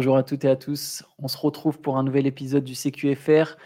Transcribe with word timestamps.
Bonjour 0.00 0.16
à 0.16 0.22
toutes 0.22 0.46
et 0.46 0.48
à 0.48 0.56
tous. 0.56 1.04
On 1.18 1.28
se 1.28 1.36
retrouve 1.36 1.78
pour 1.78 1.98
un 1.98 2.02
nouvel 2.02 2.26
épisode 2.26 2.64
du 2.64 2.74
CQFR. 2.74 3.58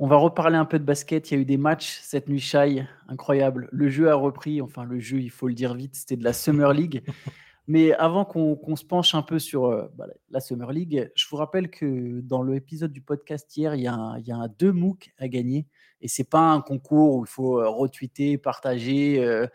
On 0.00 0.08
va 0.08 0.16
reparler 0.16 0.56
un 0.56 0.64
peu 0.64 0.80
de 0.80 0.84
basket. 0.84 1.30
Il 1.30 1.34
y 1.34 1.36
a 1.36 1.40
eu 1.40 1.44
des 1.44 1.56
matchs 1.56 2.00
cette 2.02 2.28
nuit, 2.28 2.40
Shai. 2.40 2.84
Incroyable. 3.06 3.68
Le 3.70 3.88
jeu 3.88 4.10
a 4.10 4.16
repris. 4.16 4.60
Enfin, 4.60 4.82
le 4.82 4.98
jeu, 4.98 5.20
il 5.20 5.30
faut 5.30 5.46
le 5.46 5.54
dire 5.54 5.74
vite, 5.74 5.94
c'était 5.94 6.16
de 6.16 6.24
la 6.24 6.32
Summer 6.32 6.72
League. 6.72 7.04
Mais 7.68 7.92
avant 7.92 8.24
qu'on 8.24 8.74
se 8.74 8.84
penche 8.84 9.14
un 9.14 9.22
peu 9.22 9.38
sur 9.38 9.66
euh, 9.66 9.86
bah, 9.96 10.08
la 10.32 10.40
Summer 10.40 10.72
League, 10.72 11.12
je 11.14 11.28
vous 11.28 11.36
rappelle 11.36 11.70
que 11.70 12.22
dans 12.22 12.42
l'épisode 12.42 12.90
du 12.90 13.00
podcast 13.00 13.56
hier, 13.56 13.76
il 13.76 13.82
y, 13.82 13.86
a 13.86 13.94
un, 13.94 14.18
il 14.18 14.26
y 14.26 14.32
a 14.32 14.48
deux 14.58 14.72
MOOC 14.72 15.12
à 15.16 15.28
gagner. 15.28 15.64
Et 16.00 16.08
c'est 16.08 16.28
pas 16.28 16.40
un 16.40 16.60
concours 16.60 17.18
où 17.18 17.24
il 17.24 17.30
faut 17.30 17.60
euh, 17.60 17.68
retweeter, 17.68 18.36
partager, 18.36 19.24
euh, 19.24 19.46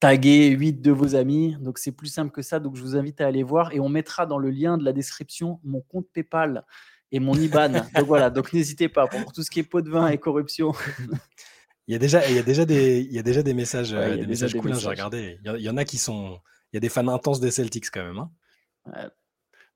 taguer 0.00 0.48
8 0.50 0.80
de 0.80 0.90
vos 0.90 1.14
amis. 1.14 1.56
Donc 1.60 1.78
c'est 1.78 1.92
plus 1.92 2.08
simple 2.08 2.30
que 2.30 2.42
ça. 2.42 2.60
Donc 2.60 2.76
je 2.76 2.82
vous 2.82 2.96
invite 2.96 3.20
à 3.20 3.26
aller 3.26 3.42
voir. 3.42 3.72
Et 3.72 3.80
on 3.80 3.88
mettra 3.88 4.26
dans 4.26 4.38
le 4.38 4.50
lien 4.50 4.78
de 4.78 4.84
la 4.84 4.92
description 4.92 5.60
mon 5.64 5.80
compte 5.80 6.06
PayPal 6.12 6.64
et 7.12 7.20
mon 7.20 7.34
IBAN. 7.34 7.68
donc 7.94 8.06
voilà, 8.06 8.30
donc 8.30 8.52
n'hésitez 8.52 8.88
pas 8.88 9.06
pour 9.06 9.32
tout 9.32 9.42
ce 9.42 9.50
qui 9.50 9.60
est 9.60 9.64
pot 9.64 9.80
de 9.80 9.90
vin 9.90 10.08
et 10.08 10.18
corruption. 10.18 10.72
il 11.88 11.92
y 11.92 11.94
a 11.94 11.98
déjà, 11.98 12.28
il 12.28 12.36
y 12.36 12.38
a 12.38 12.42
déjà 12.42 12.64
des, 12.64 13.00
il 13.00 13.12
y 13.12 13.18
a 13.18 13.22
déjà 13.22 13.42
des 13.42 13.54
messages, 13.54 13.92
des 13.92 14.26
messages 14.26 14.54
cool. 14.54 14.72
Hein, 14.72 14.78
j'ai 14.78 14.88
regardé. 14.88 15.38
Il 15.44 15.60
y, 15.60 15.70
en 15.70 15.76
a 15.76 15.84
qui 15.84 15.98
sont, 15.98 16.38
il 16.72 16.76
y 16.76 16.78
a 16.78 16.80
des 16.80 16.88
fans 16.88 17.08
intenses 17.08 17.40
des 17.40 17.50
Celtics 17.50 17.90
quand 17.90 18.04
même. 18.04 18.18
Hein. 18.18 19.10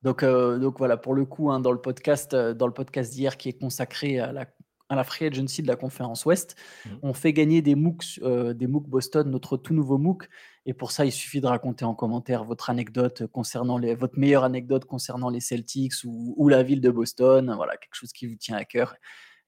Donc, 0.02 0.22
euh, 0.22 0.58
donc 0.58 0.78
voilà, 0.78 0.96
pour 0.96 1.14
le 1.14 1.24
coup, 1.24 1.50
hein, 1.50 1.60
dans 1.60 1.70
le 1.70 1.80
podcast, 1.80 2.34
euh, 2.34 2.54
dans 2.54 2.66
le 2.66 2.72
podcast 2.72 3.12
d'hier 3.12 3.36
qui 3.36 3.48
est 3.48 3.58
consacré 3.58 4.18
à 4.18 4.32
la, 4.32 4.46
à 4.92 4.96
la 4.96 5.04
free 5.04 5.24
agency 5.26 5.62
de 5.62 5.68
la 5.68 5.76
conférence 5.76 6.26
Ouest, 6.26 6.54
mmh. 6.84 6.90
on 7.02 7.14
fait 7.14 7.32
gagner 7.32 7.62
des 7.62 7.74
MOOCs, 7.74 8.20
euh, 8.22 8.52
des 8.52 8.66
MOOC 8.66 8.86
Boston, 8.88 9.30
notre 9.30 9.56
tout 9.56 9.72
nouveau 9.72 9.96
MOOC. 9.96 10.28
Et 10.66 10.74
pour 10.74 10.92
ça, 10.92 11.04
il 11.06 11.12
suffit 11.12 11.40
de 11.40 11.46
raconter 11.46 11.84
en 11.84 11.94
commentaire 11.94 12.44
votre 12.44 12.68
anecdote 12.68 13.26
concernant 13.26 13.78
les, 13.78 13.94
votre 13.94 14.18
meilleure 14.18 14.44
anecdote 14.44 14.84
concernant 14.84 15.30
les 15.30 15.40
Celtics 15.40 16.04
ou, 16.04 16.34
ou 16.36 16.48
la 16.48 16.62
ville 16.62 16.80
de 16.80 16.90
Boston. 16.90 17.52
Voilà, 17.56 17.76
quelque 17.78 17.94
chose 17.94 18.12
qui 18.12 18.26
vous 18.26 18.36
tient 18.36 18.56
à 18.56 18.64
cœur 18.64 18.94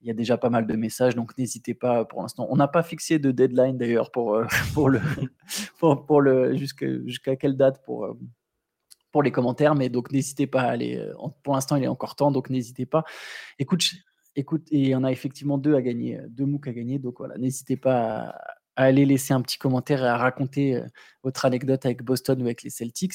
il 0.01 0.09
y 0.09 0.11
a 0.11 0.15
déjà 0.15 0.37
pas 0.37 0.51
mal 0.51 0.67
de 0.67 0.77
messages, 0.77 1.15
donc 1.15 1.37
n'hésitez 1.39 1.73
pas 1.73 2.05
pour 2.05 2.21
l'instant. 2.21 2.47
On 2.51 2.57
n'a 2.57 2.69
pas 2.69 2.83
fixé 2.83 3.19
de 3.19 3.31
deadline 3.31 3.79
d'ailleurs 3.79 4.11
pour, 4.11 4.35
euh, 4.35 4.45
pour 4.75 4.91
le, 4.91 5.01
pour, 5.79 6.21
le 6.21 6.55
jusqu'à 6.57 7.37
quelle 7.37 7.57
date 7.57 7.83
pour, 7.87 8.05
euh, 8.05 8.19
pour 9.13 9.23
les 9.23 9.33
commentaires, 9.33 9.75
mais 9.75 9.89
donc 9.89 10.13
n'hésitez 10.13 10.47
pas 10.47 10.61
à 10.61 10.67
aller. 10.73 11.03
Pour 11.43 11.55
l'instant, 11.55 11.77
il 11.77 11.85
est 11.85 11.89
encore 11.89 12.17
temps, 12.17 12.31
donc 12.31 12.51
n'hésitez 12.51 12.85
pas. 12.85 13.05
Écoute, 13.59 13.83
écoute, 14.37 14.67
et 14.71 14.79
il 14.79 14.89
y 14.89 14.95
en 14.95 15.05
a 15.05 15.13
effectivement 15.13 15.59
deux 15.59 15.75
à 15.75 15.83
gagner, 15.83 16.21
deux 16.29 16.45
MOOC 16.45 16.69
à 16.69 16.73
gagner, 16.73 16.99
donc 16.99 17.19
voilà, 17.19 17.37
n'hésitez 17.39 17.77
pas 17.77 18.35
à, 18.77 18.85
aller 18.85 19.07
laisser 19.07 19.33
un 19.33 19.41
petit 19.41 19.59
commentaire 19.59 20.03
et 20.03 20.09
à 20.09 20.17
raconter 20.17 20.83
votre 21.23 21.45
anecdote 21.45 21.87
avec 21.87 22.03
Boston 22.03 22.43
ou 22.43 22.47
avec 22.47 22.63
les 22.65 22.71
Celtics. 22.71 23.15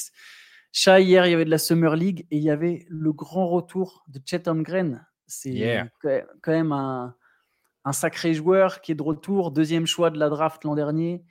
Chat, 0.71 1.01
hier, 1.01 1.27
il 1.27 1.31
y 1.31 1.33
avait 1.33 1.45
de 1.45 1.49
la 1.49 1.57
Summer 1.57 1.95
League 1.95 2.25
et 2.31 2.37
il 2.37 2.43
y 2.43 2.49
avait 2.49 2.85
le 2.87 3.11
grand 3.11 3.47
retour 3.47 4.05
de 4.07 4.21
Chet 4.25 4.47
Holmgren 4.47 5.05
c'est 5.29 5.89
quand 6.01 6.51
même 6.51 6.71
un, 6.71 7.15
sacré 7.91 8.33
joueur 8.33 8.81
qui 8.81 8.91
est 8.91 8.95
de 8.95 9.03
retour, 9.03 9.51
deuxième 9.51 9.87
choix 9.87 10.09
de 10.09 10.19
la 10.19 10.29
draft 10.29 10.63
l'an 10.63 10.75
dernier, 10.75 11.23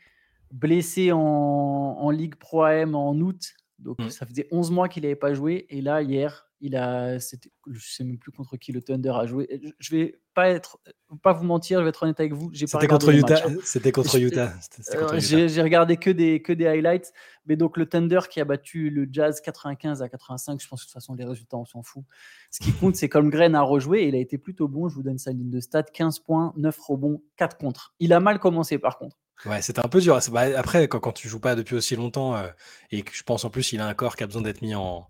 blessé 0.51 1.13
en, 1.13 2.11
Ligue 2.11 2.37
Pro 2.37 2.63
AM 2.63 2.95
en 2.95 3.15
août. 3.15 3.55
Donc 3.79 4.01
mmh. 4.01 4.11
ça 4.11 4.27
faisait 4.27 4.49
11 4.51 4.71
mois 4.71 4.89
qu'il 4.89 5.03
n'avait 5.03 5.15
pas 5.15 5.35
joué. 5.35 5.67
Et 5.69 5.81
là, 5.83 6.03
hier, 6.03 6.48
il 6.61 6.77
a, 6.77 7.19
je 7.19 7.37
ne 7.67 7.79
sais 7.79 8.05
même 8.05 8.19
plus 8.19 8.33
contre 8.33 8.57
qui 8.57 8.73
le 8.73 8.83
Thunder 8.83 9.13
a 9.15 9.27
joué. 9.27 9.61
Je 9.79 9.97
vais 9.97 10.21
pas 10.35 10.49
être, 10.49 10.81
pas 11.23 11.33
vous 11.33 11.45
mentir, 11.45 11.79
je 11.79 11.85
vais 11.85 11.91
être 11.91 12.03
honnête 12.03 12.19
avec 12.19 12.33
vous. 12.33 12.51
C'était 12.55 12.87
contre, 12.87 13.11
Utah. 13.11 13.43
C'était 13.65 13.93
contre 13.93 14.17
Utah. 14.19 14.53
Euh, 14.95 15.19
j'ai 15.21 15.63
regardé 15.63 15.97
que 15.97 16.11
des, 16.11 16.43
que 16.43 16.53
des 16.53 16.67
highlights. 16.67 17.13
Mais 17.47 17.57
donc 17.57 17.77
le 17.77 17.87
Thunder 17.87 18.21
qui 18.29 18.41
a 18.41 18.45
battu 18.45 18.91
le 18.91 19.09
Jazz 19.11 19.41
95 19.41 20.03
à 20.03 20.09
85, 20.09 20.61
je 20.61 20.69
pense 20.69 20.81
que 20.81 20.85
de 20.85 20.89
toute 20.89 20.95
façon 20.95 21.15
les 21.15 21.25
résultats 21.25 21.57
on 21.57 21.65
s'en 21.65 21.83
fout. 21.83 22.05
Ce 22.51 22.61
qui 22.61 22.73
compte, 22.73 22.97
c'est 22.97 23.09
comme 23.09 23.31
Green 23.31 23.55
a 23.55 23.63
rejoué 23.63 24.01
et 24.01 24.09
il 24.09 24.15
a 24.15 24.19
été 24.19 24.39
plutôt 24.39 24.69
bon. 24.69 24.89
Je 24.89 24.95
vous 24.95 25.03
donne 25.03 25.19
sa 25.19 25.31
ligne 25.31 25.51
de 25.51 25.61
stats 25.61 25.83
15 25.85 26.19
points, 26.21 26.53
9 26.57 26.79
rebonds, 26.79 27.23
4 27.37 27.57
contre. 27.57 27.95
Il 28.01 28.13
a 28.13 28.21
mal 28.21 28.39
commencé 28.39 28.79
par 28.79 28.99
contre. 28.99 29.17
Ouais, 29.47 29.63
c'était 29.63 29.85
un 29.85 29.89
peu 29.89 30.01
dur. 30.01 30.19
Bah, 30.33 30.47
après, 30.57 30.89
quand, 30.89 30.99
quand 30.99 31.13
tu 31.13 31.29
joues 31.29 31.39
pas 31.39 31.55
depuis 31.55 31.77
aussi 31.77 31.95
longtemps, 31.95 32.35
euh, 32.37 32.49
et 32.91 33.03
que 33.03 33.15
je 33.15 33.23
pense 33.23 33.45
en 33.45 33.51
plus 33.51 33.73
il 33.73 33.81
a 33.81 33.87
un 33.87 33.95
corps 33.95 34.17
qui 34.17 34.25
a 34.25 34.27
besoin 34.27 34.43
d'être 34.43 34.63
mis 34.63 34.75
en. 34.75 35.09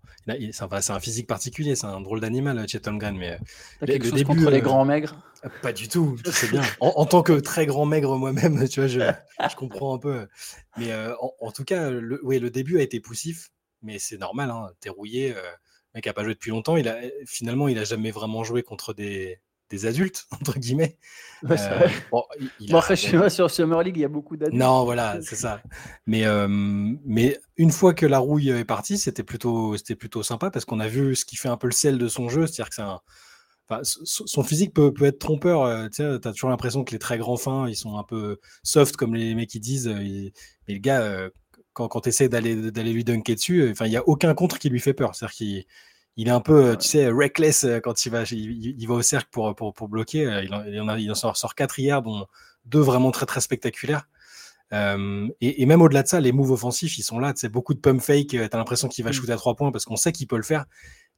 C'est 0.51 0.91
un, 0.91 0.99
physique 0.99 1.25
particulier, 1.25 1.75
c'est 1.75 1.87
un 1.87 2.01
drôle 2.01 2.19
d'animal, 2.19 2.67
Chet 2.67 2.87
Holmgren. 2.87 3.17
Mais 3.17 3.31
euh, 3.31 3.85
quelque 3.85 4.03
chose 4.03 4.13
début, 4.13 4.25
contre 4.25 4.51
les 4.51 4.59
euh, 4.59 4.61
grands 4.61 4.85
maigres? 4.85 5.19
Pas 5.63 5.73
du 5.73 5.87
tout, 5.87 6.17
c'est 6.31 6.51
bien. 6.51 6.61
En, 6.79 7.05
tant 7.05 7.23
que 7.23 7.33
très 7.33 7.65
grand 7.65 7.85
maigre 7.85 8.17
moi-même, 8.17 8.67
tu 8.69 8.81
vois, 8.81 8.87
je, 8.87 8.99
je, 8.99 9.55
comprends 9.55 9.95
un 9.95 9.99
peu. 9.99 10.27
Mais 10.77 10.93
en, 11.39 11.51
tout 11.51 11.63
cas, 11.63 11.89
le, 11.89 12.19
oui, 12.23 12.39
le 12.39 12.51
début 12.51 12.77
a 12.77 12.83
été 12.83 12.99
poussif, 12.99 13.49
mais 13.81 13.97
c'est 13.97 14.17
normal, 14.17 14.51
hein, 14.51 14.69
t'es 14.79 14.89
rouillé. 14.89 15.29
le 15.29 15.41
mec 15.95 16.05
a 16.05 16.13
pas 16.13 16.23
joué 16.23 16.33
depuis 16.33 16.51
longtemps. 16.51 16.77
Il 16.77 16.87
a, 16.87 16.99
finalement, 17.25 17.67
il 17.67 17.79
a 17.79 17.83
jamais 17.85 18.11
vraiment 18.11 18.43
joué 18.43 18.61
contre 18.61 18.93
des 18.93 19.39
des 19.69 19.85
adultes, 19.85 20.25
entre 20.31 20.59
guillemets. 20.59 20.97
Ouais, 21.43 21.55
euh, 21.59 21.87
bon, 22.11 22.23
il, 22.59 22.71
bon, 22.71 22.81
je 22.81 23.29
sur 23.29 23.49
Summer 23.49 23.81
League, 23.83 23.95
il 23.97 24.01
y 24.01 24.05
a 24.05 24.09
beaucoup 24.09 24.35
d'adultes. 24.35 24.59
Non, 24.59 24.83
voilà, 24.83 25.19
c'est 25.21 25.35
ça. 25.35 25.61
Mais, 26.05 26.25
euh, 26.25 26.47
mais 26.49 27.39
une 27.57 27.71
fois 27.71 27.93
que 27.93 28.05
la 28.05 28.19
rouille 28.19 28.49
est 28.49 28.65
partie, 28.65 28.97
c'était 28.97 29.23
plutôt, 29.23 29.77
c'était 29.77 29.95
plutôt 29.95 30.21
sympa 30.21 30.51
parce 30.51 30.65
qu'on 30.65 30.79
a 30.79 30.87
vu 30.87 31.15
ce 31.15 31.25
qui 31.25 31.37
fait 31.37 31.47
un 31.47 31.57
peu 31.57 31.67
le 31.67 31.73
sel 31.73 31.97
de 31.97 32.07
son 32.07 32.27
jeu. 32.27 32.45
C'est-à-dire 32.45 32.69
que 32.69 32.75
c'est 32.75 32.81
un, 32.81 32.99
Enfin, 33.71 33.81
son 33.83 34.41
physique 34.41 34.73
peut, 34.73 34.91
peut 34.91 35.05
être 35.05 35.19
trompeur. 35.19 35.61
Euh, 35.61 35.89
tu 35.89 36.01
as 36.01 36.17
toujours 36.17 36.49
l'impression 36.49 36.83
que 36.83 36.91
les 36.91 36.97
très 36.97 37.19
grands 37.19 37.37
fins, 37.37 37.69
ils 37.69 37.75
sont 37.75 37.99
un 37.99 38.03
peu 38.03 38.39
soft, 38.63 38.95
comme 38.95 39.13
les 39.13 39.35
mecs 39.35 39.51
qui 39.51 39.59
disent. 39.59 39.87
mais 39.87 40.73
le 40.73 40.79
gars, 40.79 41.29
quand, 41.73 41.87
quand 41.87 42.01
tu 42.01 42.09
essaies 42.09 42.29
d'aller 42.29 42.55
lui 42.55 43.03
dunker 43.03 43.35
dessus, 43.35 43.71
il 43.79 43.89
n'y 43.89 43.95
a 43.95 44.07
aucun 44.07 44.33
contre 44.33 44.57
qui 44.57 44.69
lui 44.69 44.79
fait 44.79 44.95
peur. 44.95 45.13
C'est-à-dire 45.13 45.35
qu'il 45.35 45.65
il 46.19 46.27
est 46.27 46.31
un 46.31 46.41
peu, 46.41 46.75
tu 46.75 46.85
sais, 46.85 47.09
reckless 47.09 47.63
euh, 47.63 47.79
quand 47.79 48.05
il 48.05 48.09
va, 48.09 48.23
il, 48.23 48.85
va 48.85 48.95
au 48.95 49.01
cercle 49.01 49.29
pour, 49.31 49.55
pour, 49.55 49.73
pour 49.73 49.87
bloquer. 49.87 50.25
Euh, 50.25 50.43
il 50.43 50.53
en, 50.53 50.65
il 50.65 50.81
en, 50.81 50.89
a, 50.89 50.99
il 50.99 51.09
en 51.09 51.15
sort, 51.15 51.37
sort, 51.37 51.55
quatre 51.55 51.79
hier, 51.79 52.01
dont 52.01 52.27
deux 52.65 52.81
vraiment 52.81 53.11
très 53.11 53.25
très 53.25 53.39
spectaculaires. 53.39 54.03
Euh, 54.73 55.29
et, 55.39 55.61
et, 55.61 55.65
même 55.65 55.81
au-delà 55.81 56.03
de 56.03 56.09
ça, 56.09 56.19
les 56.19 56.33
moves 56.33 56.51
offensifs, 56.51 56.97
ils 56.97 57.03
sont 57.03 57.19
là. 57.19 57.33
Tu 57.33 57.39
sais, 57.39 57.47
beaucoup 57.47 57.73
de 57.73 57.79
pump 57.79 58.01
fake. 58.01 58.35
T'as 58.51 58.57
l'impression 58.57 58.89
qu'il 58.89 59.05
va 59.05 59.11
mm. 59.11 59.13
shooter 59.13 59.31
à 59.31 59.37
trois 59.37 59.55
points 59.55 59.71
parce 59.71 59.85
qu'on 59.85 59.95
sait 59.95 60.11
qu'il 60.11 60.27
peut 60.27 60.35
le 60.35 60.43
faire. 60.43 60.65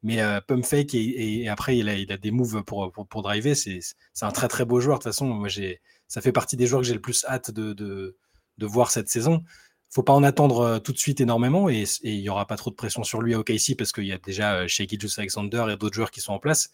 Mais 0.03 0.21
euh, 0.21 0.39
pump 0.39 0.63
fake 0.63 0.93
et, 0.93 1.41
et, 1.41 1.49
après 1.49 1.77
il 1.79 1.89
a, 1.89 1.95
il 1.95 2.11
a, 2.11 2.17
des 2.17 2.29
moves 2.29 2.63
pour, 2.63 2.91
pour, 2.91 3.07
pour 3.07 3.23
driver. 3.23 3.55
C'est 3.55 3.81
un 4.21 4.31
très 4.31 4.49
très 4.49 4.65
beau 4.65 4.79
joueur. 4.81 4.99
De 4.99 5.03
toute 5.03 5.11
façon, 5.11 5.25
moi 5.25 5.47
j'ai, 5.47 5.81
ça 6.07 6.21
fait 6.21 6.31
partie 6.31 6.57
des 6.57 6.67
joueurs 6.67 6.81
que 6.81 6.87
j'ai 6.87 6.93
le 6.93 7.01
plus 7.01 7.25
hâte 7.25 7.49
de, 7.49 7.73
de, 7.73 8.17
de 8.59 8.65
voir 8.67 8.91
cette 8.91 9.09
saison 9.09 9.43
faut 9.91 10.03
pas 10.03 10.13
en 10.13 10.23
attendre 10.23 10.61
euh, 10.61 10.79
tout 10.79 10.93
de 10.93 10.97
suite 10.97 11.19
énormément 11.19 11.69
et 11.69 11.83
il 12.03 12.19
y 12.19 12.29
aura 12.29 12.47
pas 12.47 12.55
trop 12.55 12.71
de 12.71 12.75
pression 12.75 13.03
sur 13.03 13.21
lui 13.21 13.35
à 13.35 13.39
OKC 13.39 13.75
parce 13.77 13.91
qu'il 13.91 14.05
y 14.05 14.13
a 14.13 14.17
déjà 14.17 14.65
chez 14.67 14.83
euh, 14.83 14.87
Gilles 14.89 15.09
Alexander 15.17 15.65
et 15.69 15.77
d'autres 15.77 15.95
joueurs 15.95 16.11
qui 16.11 16.21
sont 16.21 16.31
en 16.31 16.39
place. 16.39 16.69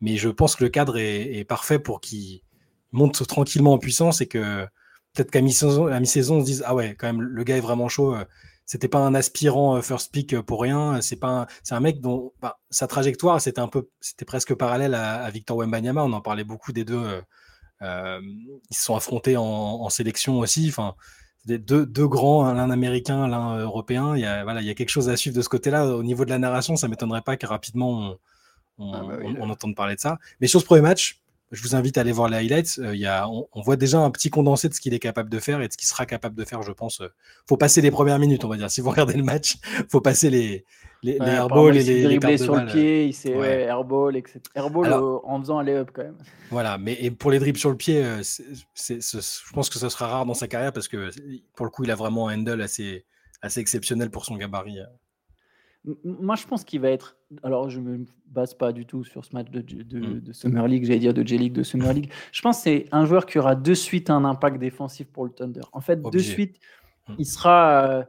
Mais 0.00 0.16
je 0.16 0.28
pense 0.28 0.54
que 0.54 0.64
le 0.64 0.70
cadre 0.70 0.98
est, 0.98 1.44
parfait 1.44 1.78
pour 1.78 2.00
qu'il 2.00 2.42
monte 2.92 3.26
tranquillement 3.26 3.72
en 3.72 3.78
puissance 3.78 4.20
et 4.20 4.28
que 4.28 4.64
peut-être 5.12 5.30
qu'à 5.30 5.40
mi-saison, 5.40 5.88
on 5.88 6.40
se 6.40 6.44
dise 6.44 6.62
ah 6.66 6.74
ouais, 6.74 6.94
quand 6.96 7.08
même, 7.08 7.20
le 7.20 7.42
gars 7.42 7.56
est 7.56 7.60
vraiment 7.60 7.88
chaud. 7.88 8.14
Euh, 8.14 8.24
c'était 8.64 8.86
pas 8.86 8.98
un 8.98 9.14
aspirant 9.14 9.80
first 9.80 10.12
pick 10.12 10.38
pour 10.42 10.60
rien. 10.60 11.00
C'est 11.00 11.16
pas, 11.16 11.46
c'est 11.64 11.74
un 11.74 11.80
mec 11.80 12.00
dont 12.00 12.32
sa 12.70 12.86
trajectoire, 12.86 13.40
c'était 13.40 13.60
un 13.60 13.68
peu, 13.68 13.88
c'était 14.00 14.26
presque 14.26 14.54
parallèle 14.54 14.94
à, 14.94 15.28
Victor 15.30 15.56
Wembanyama. 15.56 16.04
On 16.04 16.12
en 16.12 16.20
parlait 16.20 16.44
beaucoup 16.44 16.72
des 16.72 16.84
deux. 16.84 17.22
ils 17.80 18.76
se 18.76 18.84
sont 18.84 18.94
affrontés 18.94 19.38
en, 19.38 19.42
en 19.42 19.88
sélection 19.88 20.38
aussi. 20.38 20.68
Enfin, 20.68 20.94
deux, 21.56 21.86
deux 21.86 22.06
grands, 22.06 22.52
l'un 22.52 22.70
américain, 22.70 23.26
l'un 23.26 23.58
européen. 23.58 24.14
Il 24.16 24.20
y, 24.20 24.26
a, 24.26 24.44
voilà, 24.44 24.60
il 24.60 24.66
y 24.66 24.70
a 24.70 24.74
quelque 24.74 24.90
chose 24.90 25.08
à 25.08 25.16
suivre 25.16 25.34
de 25.36 25.40
ce 25.40 25.48
côté-là. 25.48 25.86
Au 25.86 26.02
niveau 26.02 26.26
de 26.26 26.30
la 26.30 26.38
narration, 26.38 26.76
ça 26.76 26.88
m'étonnerait 26.88 27.22
pas 27.22 27.38
que 27.38 27.46
rapidement 27.46 28.18
on, 28.78 28.92
ah 28.92 29.02
bah 29.02 29.48
entende 29.48 29.74
parler 29.74 29.94
de 29.94 30.00
ça. 30.00 30.18
Mais 30.40 30.46
sur 30.46 30.60
ce 30.60 30.66
premier 30.66 30.82
match, 30.82 31.20
je 31.50 31.62
vous 31.62 31.74
invite 31.74 31.96
à 31.98 32.02
aller 32.02 32.12
voir 32.12 32.28
les 32.28 32.36
highlights. 32.36 32.78
Euh, 32.78 32.94
il 32.94 33.00
y 33.00 33.06
a, 33.06 33.28
on, 33.28 33.60
voit 33.62 33.76
déjà 33.76 33.98
un 33.98 34.10
petit 34.10 34.30
condensé 34.30 34.68
de 34.68 34.74
ce 34.74 34.80
qu'il 34.80 34.94
est 34.94 34.98
capable 34.98 35.30
de 35.30 35.38
faire 35.38 35.60
et 35.60 35.68
de 35.68 35.72
ce 35.72 35.78
qu'il 35.78 35.88
sera 35.88 36.06
capable 36.06 36.34
de 36.34 36.44
faire, 36.44 36.62
je 36.62 36.72
pense. 36.72 37.02
faut 37.46 37.56
passer 37.56 37.80
les 37.80 37.90
premières 37.90 38.18
minutes, 38.18 38.44
on 38.44 38.48
va 38.48 38.56
dire. 38.56 38.70
Si 38.70 38.80
vous 38.80 38.90
regardez 38.90 39.14
le 39.14 39.22
match, 39.22 39.56
faut 39.90 40.00
passer 40.00 40.30
les, 40.30 40.64
les, 41.02 41.18
les 41.18 41.26
airballs 41.26 41.76
et 41.76 41.82
les, 41.82 42.18
les 42.18 42.38
sur 42.38 42.56
le 42.56 42.66
pied, 42.66 43.06
il 43.06 43.14
s'est 43.14 43.34
ouais. 43.34 43.62
airball, 43.62 44.16
etc. 44.16 44.40
Airball 44.54 44.92
en 44.92 45.40
faisant 45.40 45.58
un 45.58 45.62
lay-up 45.62 45.90
quand 45.92 46.02
même. 46.02 46.18
Voilà, 46.50 46.78
mais 46.78 46.94
et 47.00 47.10
pour 47.10 47.30
les 47.30 47.38
dribbles 47.38 47.58
sur 47.58 47.70
le 47.70 47.76
pied, 47.76 48.02
euh, 48.04 48.22
je 48.22 49.52
pense 49.52 49.70
que 49.70 49.78
ça 49.78 49.90
sera 49.90 50.08
rare 50.08 50.26
dans 50.26 50.34
sa 50.34 50.48
carrière 50.48 50.72
parce 50.72 50.88
que 50.88 51.10
pour 51.54 51.66
le 51.66 51.70
coup, 51.70 51.84
il 51.84 51.90
a 51.90 51.94
vraiment 51.94 52.28
un 52.28 52.38
handle 52.38 52.60
assez, 52.60 53.04
assez 53.42 53.60
exceptionnel 53.60 54.10
pour 54.10 54.24
son 54.24 54.36
gabarit. 54.36 54.80
Moi, 56.04 56.36
je 56.36 56.46
pense 56.46 56.64
qu'il 56.64 56.80
va 56.80 56.90
être. 56.90 57.16
Alors, 57.42 57.70
je 57.70 57.80
me 57.80 58.04
base 58.26 58.54
pas 58.54 58.72
du 58.72 58.86
tout 58.86 59.04
sur 59.04 59.24
ce 59.24 59.34
match 59.34 59.50
de, 59.50 59.60
de, 59.60 59.98
mm. 59.98 60.20
de 60.20 60.32
Summer 60.32 60.66
League, 60.66 60.84
j'allais 60.84 60.98
dire 60.98 61.14
de 61.14 61.26
J-League, 61.26 61.52
de 61.52 61.62
Summer 61.62 61.92
League. 61.92 62.10
Je 62.32 62.42
pense 62.42 62.58
que 62.58 62.62
c'est 62.64 62.84
un 62.92 63.06
joueur 63.06 63.26
qui 63.26 63.38
aura 63.38 63.54
de 63.54 63.74
suite 63.74 64.10
un 64.10 64.24
impact 64.24 64.58
défensif 64.58 65.08
pour 65.08 65.24
le 65.24 65.30
Thunder. 65.30 65.62
En 65.72 65.80
fait, 65.80 66.00
de 66.02 66.18
suite, 66.18 66.58
mm. 67.08 67.14
il 67.18 67.26
sera. 67.26 67.90
Euh, 67.90 68.04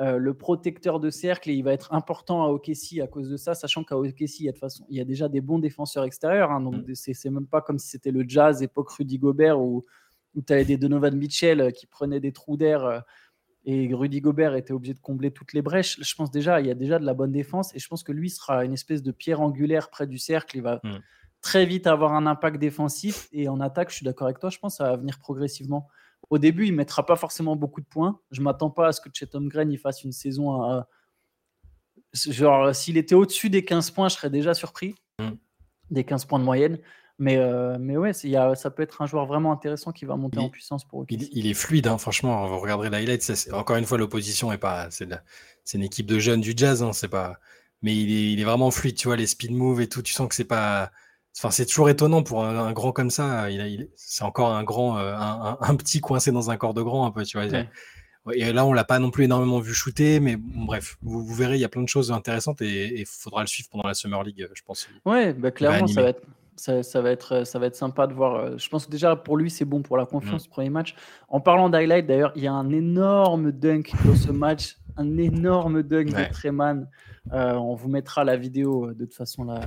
euh, 0.00 0.18
le 0.18 0.34
protecteur 0.34 0.98
de 0.98 1.08
cercle 1.08 1.50
et 1.50 1.54
il 1.54 1.62
va 1.62 1.72
être 1.72 1.94
important 1.94 2.42
à 2.42 2.48
OKC 2.48 2.98
à 3.00 3.06
cause 3.06 3.28
de 3.28 3.36
ça, 3.36 3.54
sachant 3.54 3.84
qu'à 3.84 3.96
OKC, 3.96 4.40
il 4.40 4.46
y, 4.46 4.48
a 4.48 4.52
de 4.52 4.58
façon, 4.58 4.84
il 4.88 4.96
y 4.96 5.00
a 5.00 5.04
déjà 5.04 5.28
des 5.28 5.40
bons 5.40 5.60
défenseurs 5.60 6.02
extérieurs. 6.02 6.50
Hein, 6.50 6.60
donc, 6.60 6.74
mm. 6.88 6.94
c'est 6.96 7.30
même 7.30 7.46
pas 7.46 7.60
comme 7.60 7.78
si 7.78 7.90
c'était 7.90 8.10
le 8.10 8.24
Jazz 8.26 8.60
époque 8.60 8.90
Rudy 8.90 9.18
Gobert 9.18 9.60
où, 9.60 9.82
où 10.34 10.42
tu 10.42 10.52
avais 10.52 10.64
des 10.64 10.76
Donovan 10.76 11.16
Mitchell 11.16 11.60
euh, 11.60 11.70
qui 11.70 11.86
prenaient 11.86 12.18
des 12.18 12.32
trous 12.32 12.56
d'air. 12.56 13.04
Et 13.66 13.94
Rudy 13.94 14.20
Gobert 14.20 14.54
était 14.54 14.72
obligé 14.72 14.92
de 14.92 14.98
combler 14.98 15.30
toutes 15.30 15.54
les 15.54 15.62
brèches. 15.62 15.98
Je 16.00 16.14
pense 16.14 16.30
déjà, 16.30 16.60
il 16.60 16.66
y 16.66 16.70
a 16.70 16.74
déjà 16.74 16.98
de 16.98 17.06
la 17.06 17.14
bonne 17.14 17.32
défense 17.32 17.74
et 17.74 17.78
je 17.78 17.88
pense 17.88 18.02
que 18.02 18.12
lui 18.12 18.28
sera 18.28 18.64
une 18.64 18.74
espèce 18.74 19.02
de 19.02 19.10
pierre 19.10 19.40
angulaire 19.40 19.88
près 19.88 20.06
du 20.06 20.18
cercle. 20.18 20.58
Il 20.58 20.62
va 20.62 20.80
mm. 20.84 20.98
très 21.40 21.64
vite 21.64 21.86
avoir 21.86 22.12
un 22.12 22.26
impact 22.26 22.58
défensif 22.58 23.28
et 23.32 23.48
en 23.48 23.60
attaque, 23.60 23.90
je 23.90 23.96
suis 23.96 24.04
d'accord 24.04 24.26
avec 24.26 24.38
toi, 24.38 24.50
je 24.50 24.58
pense 24.58 24.74
que 24.74 24.76
ça 24.78 24.90
va 24.90 24.96
venir 24.96 25.18
progressivement. 25.18 25.88
Au 26.28 26.38
début, 26.38 26.66
il 26.66 26.72
ne 26.72 26.76
mettra 26.76 27.06
pas 27.06 27.16
forcément 27.16 27.56
beaucoup 27.56 27.80
de 27.80 27.86
points. 27.86 28.20
Je 28.30 28.40
ne 28.40 28.44
m'attends 28.44 28.70
pas 28.70 28.88
à 28.88 28.92
ce 28.92 29.00
que 29.00 29.08
Chetom 29.12 29.48
Green 29.48 29.70
il 29.70 29.78
fasse 29.78 30.04
une 30.04 30.12
saison 30.12 30.62
à. 30.62 30.88
Genre, 32.12 32.74
s'il 32.74 32.96
était 32.96 33.14
au-dessus 33.14 33.50
des 33.50 33.64
15 33.64 33.90
points, 33.90 34.08
je 34.08 34.14
serais 34.14 34.30
déjà 34.30 34.52
surpris. 34.54 34.94
Mm. 35.18 35.30
Des 35.90 36.04
15 36.04 36.26
points 36.26 36.38
de 36.38 36.44
moyenne. 36.44 36.78
Mais, 37.18 37.36
euh, 37.36 37.76
mais 37.78 37.96
ouais, 37.96 38.10
y 38.24 38.36
a, 38.36 38.54
ça 38.56 38.70
peut 38.70 38.82
être 38.82 39.00
un 39.00 39.06
joueur 39.06 39.26
vraiment 39.26 39.52
intéressant 39.52 39.92
qui 39.92 40.04
va 40.04 40.16
monter 40.16 40.40
en 40.40 40.48
puissance 40.48 40.84
pour 40.84 41.04
il, 41.08 41.46
est 41.46 41.54
fluide, 41.54 41.86
hein, 41.86 41.96
franchement. 41.96 42.48
Vous 42.48 42.58
regarderez 42.58 42.90
l'highlight. 42.90 43.48
Encore 43.52 43.76
une 43.76 43.84
fois, 43.84 43.98
l'opposition 43.98 44.52
est 44.52 44.58
pas. 44.58 44.88
C'est 44.90 45.08
une 45.74 45.82
équipe 45.82 46.06
de 46.06 46.18
jeunes 46.18 46.40
du 46.40 46.54
jazz, 46.56 46.82
hein, 46.82 46.92
c'est 46.92 47.08
pas. 47.08 47.38
Mais 47.82 47.94
il 47.94 48.12
est, 48.12 48.32
il 48.32 48.40
est, 48.40 48.44
vraiment 48.44 48.70
fluide, 48.70 48.96
tu 48.96 49.08
vois, 49.08 49.16
les 49.16 49.26
speed 49.26 49.52
moves 49.52 49.80
et 49.80 49.88
tout. 49.88 50.02
Tu 50.02 50.12
sens 50.12 50.28
que 50.28 50.34
c'est 50.34 50.44
pas. 50.44 50.90
Enfin, 51.36 51.50
c'est 51.50 51.66
toujours 51.66 51.88
étonnant 51.88 52.22
pour 52.22 52.44
un, 52.44 52.72
grand 52.72 52.92
comme 52.92 53.10
ça. 53.10 53.48
Il, 53.50 53.88
c'est 53.94 54.24
encore 54.24 54.52
un 54.52 54.64
grand, 54.64 54.98
euh, 54.98 55.14
un, 55.16 55.76
petit 55.76 56.00
coincé 56.00 56.32
dans 56.32 56.50
un 56.50 56.56
corps 56.56 56.74
de 56.74 56.82
grand, 56.82 57.06
un 57.06 57.10
peu, 57.10 57.24
tu 57.24 57.38
vois. 57.38 57.46
Et 58.32 58.52
là, 58.52 58.64
on 58.64 58.72
l'a 58.72 58.84
pas 58.84 58.98
non 58.98 59.10
plus 59.10 59.24
énormément 59.24 59.60
vu 59.60 59.74
shooter, 59.74 60.18
mais 60.18 60.36
bref, 60.38 60.96
vous, 61.02 61.34
verrez, 61.34 61.56
il 61.56 61.60
y 61.60 61.64
a 61.64 61.68
plein 61.68 61.82
de 61.82 61.88
choses 61.88 62.10
intéressantes 62.10 62.62
et 62.62 63.00
il 63.00 63.06
faudra 63.06 63.42
le 63.42 63.46
suivre 63.46 63.68
pendant 63.68 63.86
la 63.86 63.94
Summer 63.94 64.22
League, 64.22 64.48
je 64.54 64.62
pense. 64.62 64.88
Ouais, 65.04 65.34
bah, 65.34 65.50
clairement, 65.50 65.86
ça 65.86 66.02
va 66.02 66.08
être 66.08 66.22
ça, 66.56 67.00
va 67.00 67.10
être, 67.10 67.46
ça 67.46 67.58
va 67.58 67.66
être 67.66 67.76
sympa 67.76 68.06
de 68.06 68.14
voir. 68.14 68.34
Euh, 68.36 68.58
je 68.58 68.68
pense 68.68 68.86
que 68.86 68.90
déjà 68.90 69.16
pour 69.16 69.36
lui, 69.36 69.50
c'est 69.50 69.64
bon 69.64 69.82
pour 69.82 69.96
la 69.96 70.06
confiance, 70.06 70.46
mmh. 70.46 70.50
premier 70.50 70.70
match. 70.70 70.94
En 71.28 71.40
parlant 71.40 71.68
d'highlight, 71.68 72.06
d'ailleurs, 72.06 72.32
il 72.36 72.42
y 72.42 72.46
a 72.46 72.52
un 72.52 72.70
énorme 72.70 73.52
dunk 73.52 73.92
dans 74.04 74.14
ce 74.14 74.30
match, 74.30 74.76
un 74.96 75.16
énorme 75.18 75.82
dunk 75.82 76.06
de 76.06 76.32
Treman. 76.32 76.88
Euh, 77.32 77.54
on 77.54 77.74
vous 77.74 77.88
mettra 77.88 78.22
la 78.22 78.36
vidéo 78.36 78.86
euh, 78.86 78.94
de 78.94 79.04
toute 79.04 79.14
façon 79.14 79.44
là. 79.44 79.60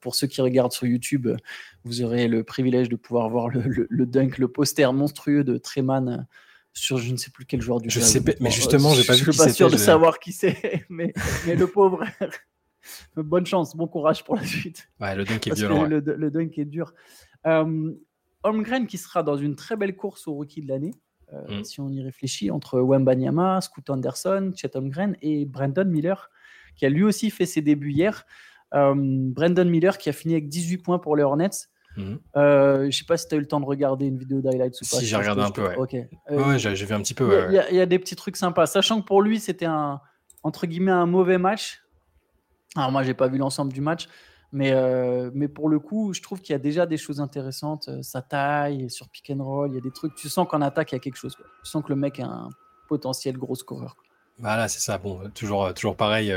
Pour 0.00 0.14
ceux 0.14 0.26
qui 0.26 0.40
regardent 0.40 0.72
sur 0.72 0.86
YouTube, 0.86 1.28
vous 1.84 2.02
aurez 2.02 2.26
le 2.26 2.42
privilège 2.42 2.88
de 2.88 2.96
pouvoir 2.96 3.28
voir 3.30 3.48
le, 3.48 4.06
dunk, 4.06 4.38
le 4.38 4.48
poster 4.48 4.92
monstrueux 4.92 5.44
de 5.44 5.56
Treman 5.56 6.26
sur 6.72 6.98
je 6.98 7.10
ne 7.10 7.16
sais 7.16 7.30
plus 7.30 7.46
quel 7.46 7.62
joueur 7.62 7.80
du 7.80 7.88
Je 7.88 8.00
sais, 8.00 8.20
mais 8.40 8.50
justement, 8.50 8.92
j'ai 8.92 9.04
pas 9.04 9.14
vu. 9.14 9.24
Je 9.24 9.30
suis 9.30 9.38
pas 9.38 9.48
sûr 9.48 9.70
de 9.70 9.76
savoir 9.76 10.18
qui 10.18 10.32
c'est, 10.32 10.84
mais, 10.90 11.14
mais 11.46 11.54
le 11.54 11.66
pauvre. 11.66 12.04
Bonne 13.16 13.46
chance, 13.46 13.76
bon 13.76 13.86
courage 13.86 14.24
pour 14.24 14.36
la 14.36 14.44
suite. 14.44 14.88
le 15.00 15.24
dunk 15.24 15.46
est 15.46 15.54
violent. 15.54 15.84
Le, 15.84 16.30
dunk 16.30 16.58
est 16.58 16.64
dur. 16.64 16.92
Euh, 17.46 17.92
Holmgren 18.42 18.86
qui 18.86 18.98
sera 18.98 19.22
dans 19.22 19.36
une 19.36 19.56
très 19.56 19.76
belle 19.76 19.96
course 19.96 20.28
au 20.28 20.34
rookie 20.34 20.62
de 20.62 20.68
l'année, 20.68 20.94
euh, 21.32 21.60
mm. 21.60 21.64
si 21.64 21.80
on 21.80 21.88
y 21.88 22.02
réfléchit, 22.02 22.50
entre 22.50 22.80
Wembanyama, 22.80 23.60
Scoot 23.60 23.90
Anderson, 23.90 24.52
Chet 24.54 24.76
Holmgren 24.76 25.16
et 25.22 25.44
Brandon 25.44 25.84
Miller, 25.84 26.30
qui 26.76 26.86
a 26.86 26.88
lui 26.88 27.02
aussi 27.02 27.30
fait 27.30 27.46
ses 27.46 27.62
débuts 27.62 27.92
hier. 27.92 28.24
Euh, 28.74 28.94
Brandon 28.96 29.64
Miller 29.64 29.96
qui 29.98 30.08
a 30.08 30.12
fini 30.12 30.34
avec 30.34 30.48
18 30.48 30.78
points 30.78 30.98
pour 30.98 31.16
les 31.16 31.22
Hornets. 31.22 31.68
Mm. 31.96 32.14
Euh, 32.36 32.80
je 32.82 32.86
ne 32.86 32.90
sais 32.90 33.04
pas 33.04 33.16
si 33.16 33.26
tu 33.26 33.34
as 33.34 33.38
eu 33.38 33.40
le 33.40 33.48
temps 33.48 33.60
de 33.60 33.64
regarder 33.64 34.06
une 34.06 34.18
vidéo 34.18 34.40
d'highlights 34.40 34.80
ou 34.80 34.84
pas. 34.90 34.98
Si, 34.98 35.06
j'ai 35.06 35.16
regardé 35.16 35.42
un 35.42 35.50
peu, 35.50 35.66
ouais. 35.66 35.76
Ok. 35.76 35.96
ouais, 36.30 36.58
j'ai 36.58 36.74
vu 36.74 36.94
un 36.94 37.00
petit 37.00 37.14
peu. 37.14 37.46
Il 37.48 37.64
y, 37.72 37.76
y, 37.76 37.80
a 37.80 37.86
des 37.86 37.98
petits 37.98 38.16
trucs 38.16 38.36
sympas. 38.36 38.66
Sachant 38.66 39.00
que 39.00 39.06
pour 39.06 39.22
lui, 39.22 39.40
c'était 39.40 39.66
un, 39.66 40.00
entre 40.42 40.66
guillemets, 40.66 40.92
un 40.92 41.06
mauvais 41.06 41.38
match. 41.38 41.82
Alors 42.74 42.92
moi, 42.92 43.02
j'ai 43.02 43.14
pas 43.14 43.28
vu 43.28 43.38
l'ensemble 43.38 43.72
du 43.72 43.80
match, 43.80 44.08
mais, 44.52 44.72
euh, 44.72 45.30
mais 45.34 45.48
pour 45.48 45.68
le 45.68 45.78
coup, 45.78 46.12
je 46.12 46.20
trouve 46.20 46.40
qu'il 46.40 46.52
y 46.52 46.56
a 46.56 46.58
déjà 46.58 46.86
des 46.86 46.96
choses 46.96 47.20
intéressantes. 47.20 47.88
Euh, 47.88 48.02
sa 48.02 48.22
taille, 48.22 48.90
sur 48.90 49.08
pick 49.08 49.30
and 49.30 49.42
roll, 49.42 49.70
il 49.70 49.74
y 49.74 49.78
a 49.78 49.80
des 49.80 49.90
trucs. 49.90 50.14
Tu 50.14 50.28
sens 50.28 50.46
qu'en 50.48 50.60
attaque, 50.60 50.92
il 50.92 50.94
y 50.94 50.96
a 50.96 51.00
quelque 51.00 51.16
chose. 51.16 51.36
Tu 51.36 51.70
sens 51.70 51.82
que 51.82 51.90
le 51.90 51.96
mec 51.96 52.20
a 52.20 52.26
un 52.26 52.50
potentiel 52.88 53.36
gros 53.36 53.54
scoreur. 53.54 53.96
Voilà, 54.38 54.68
c'est 54.68 54.80
ça. 54.80 54.98
Bon, 54.98 55.30
toujours, 55.34 55.72
toujours 55.74 55.96
pareil. 55.96 56.32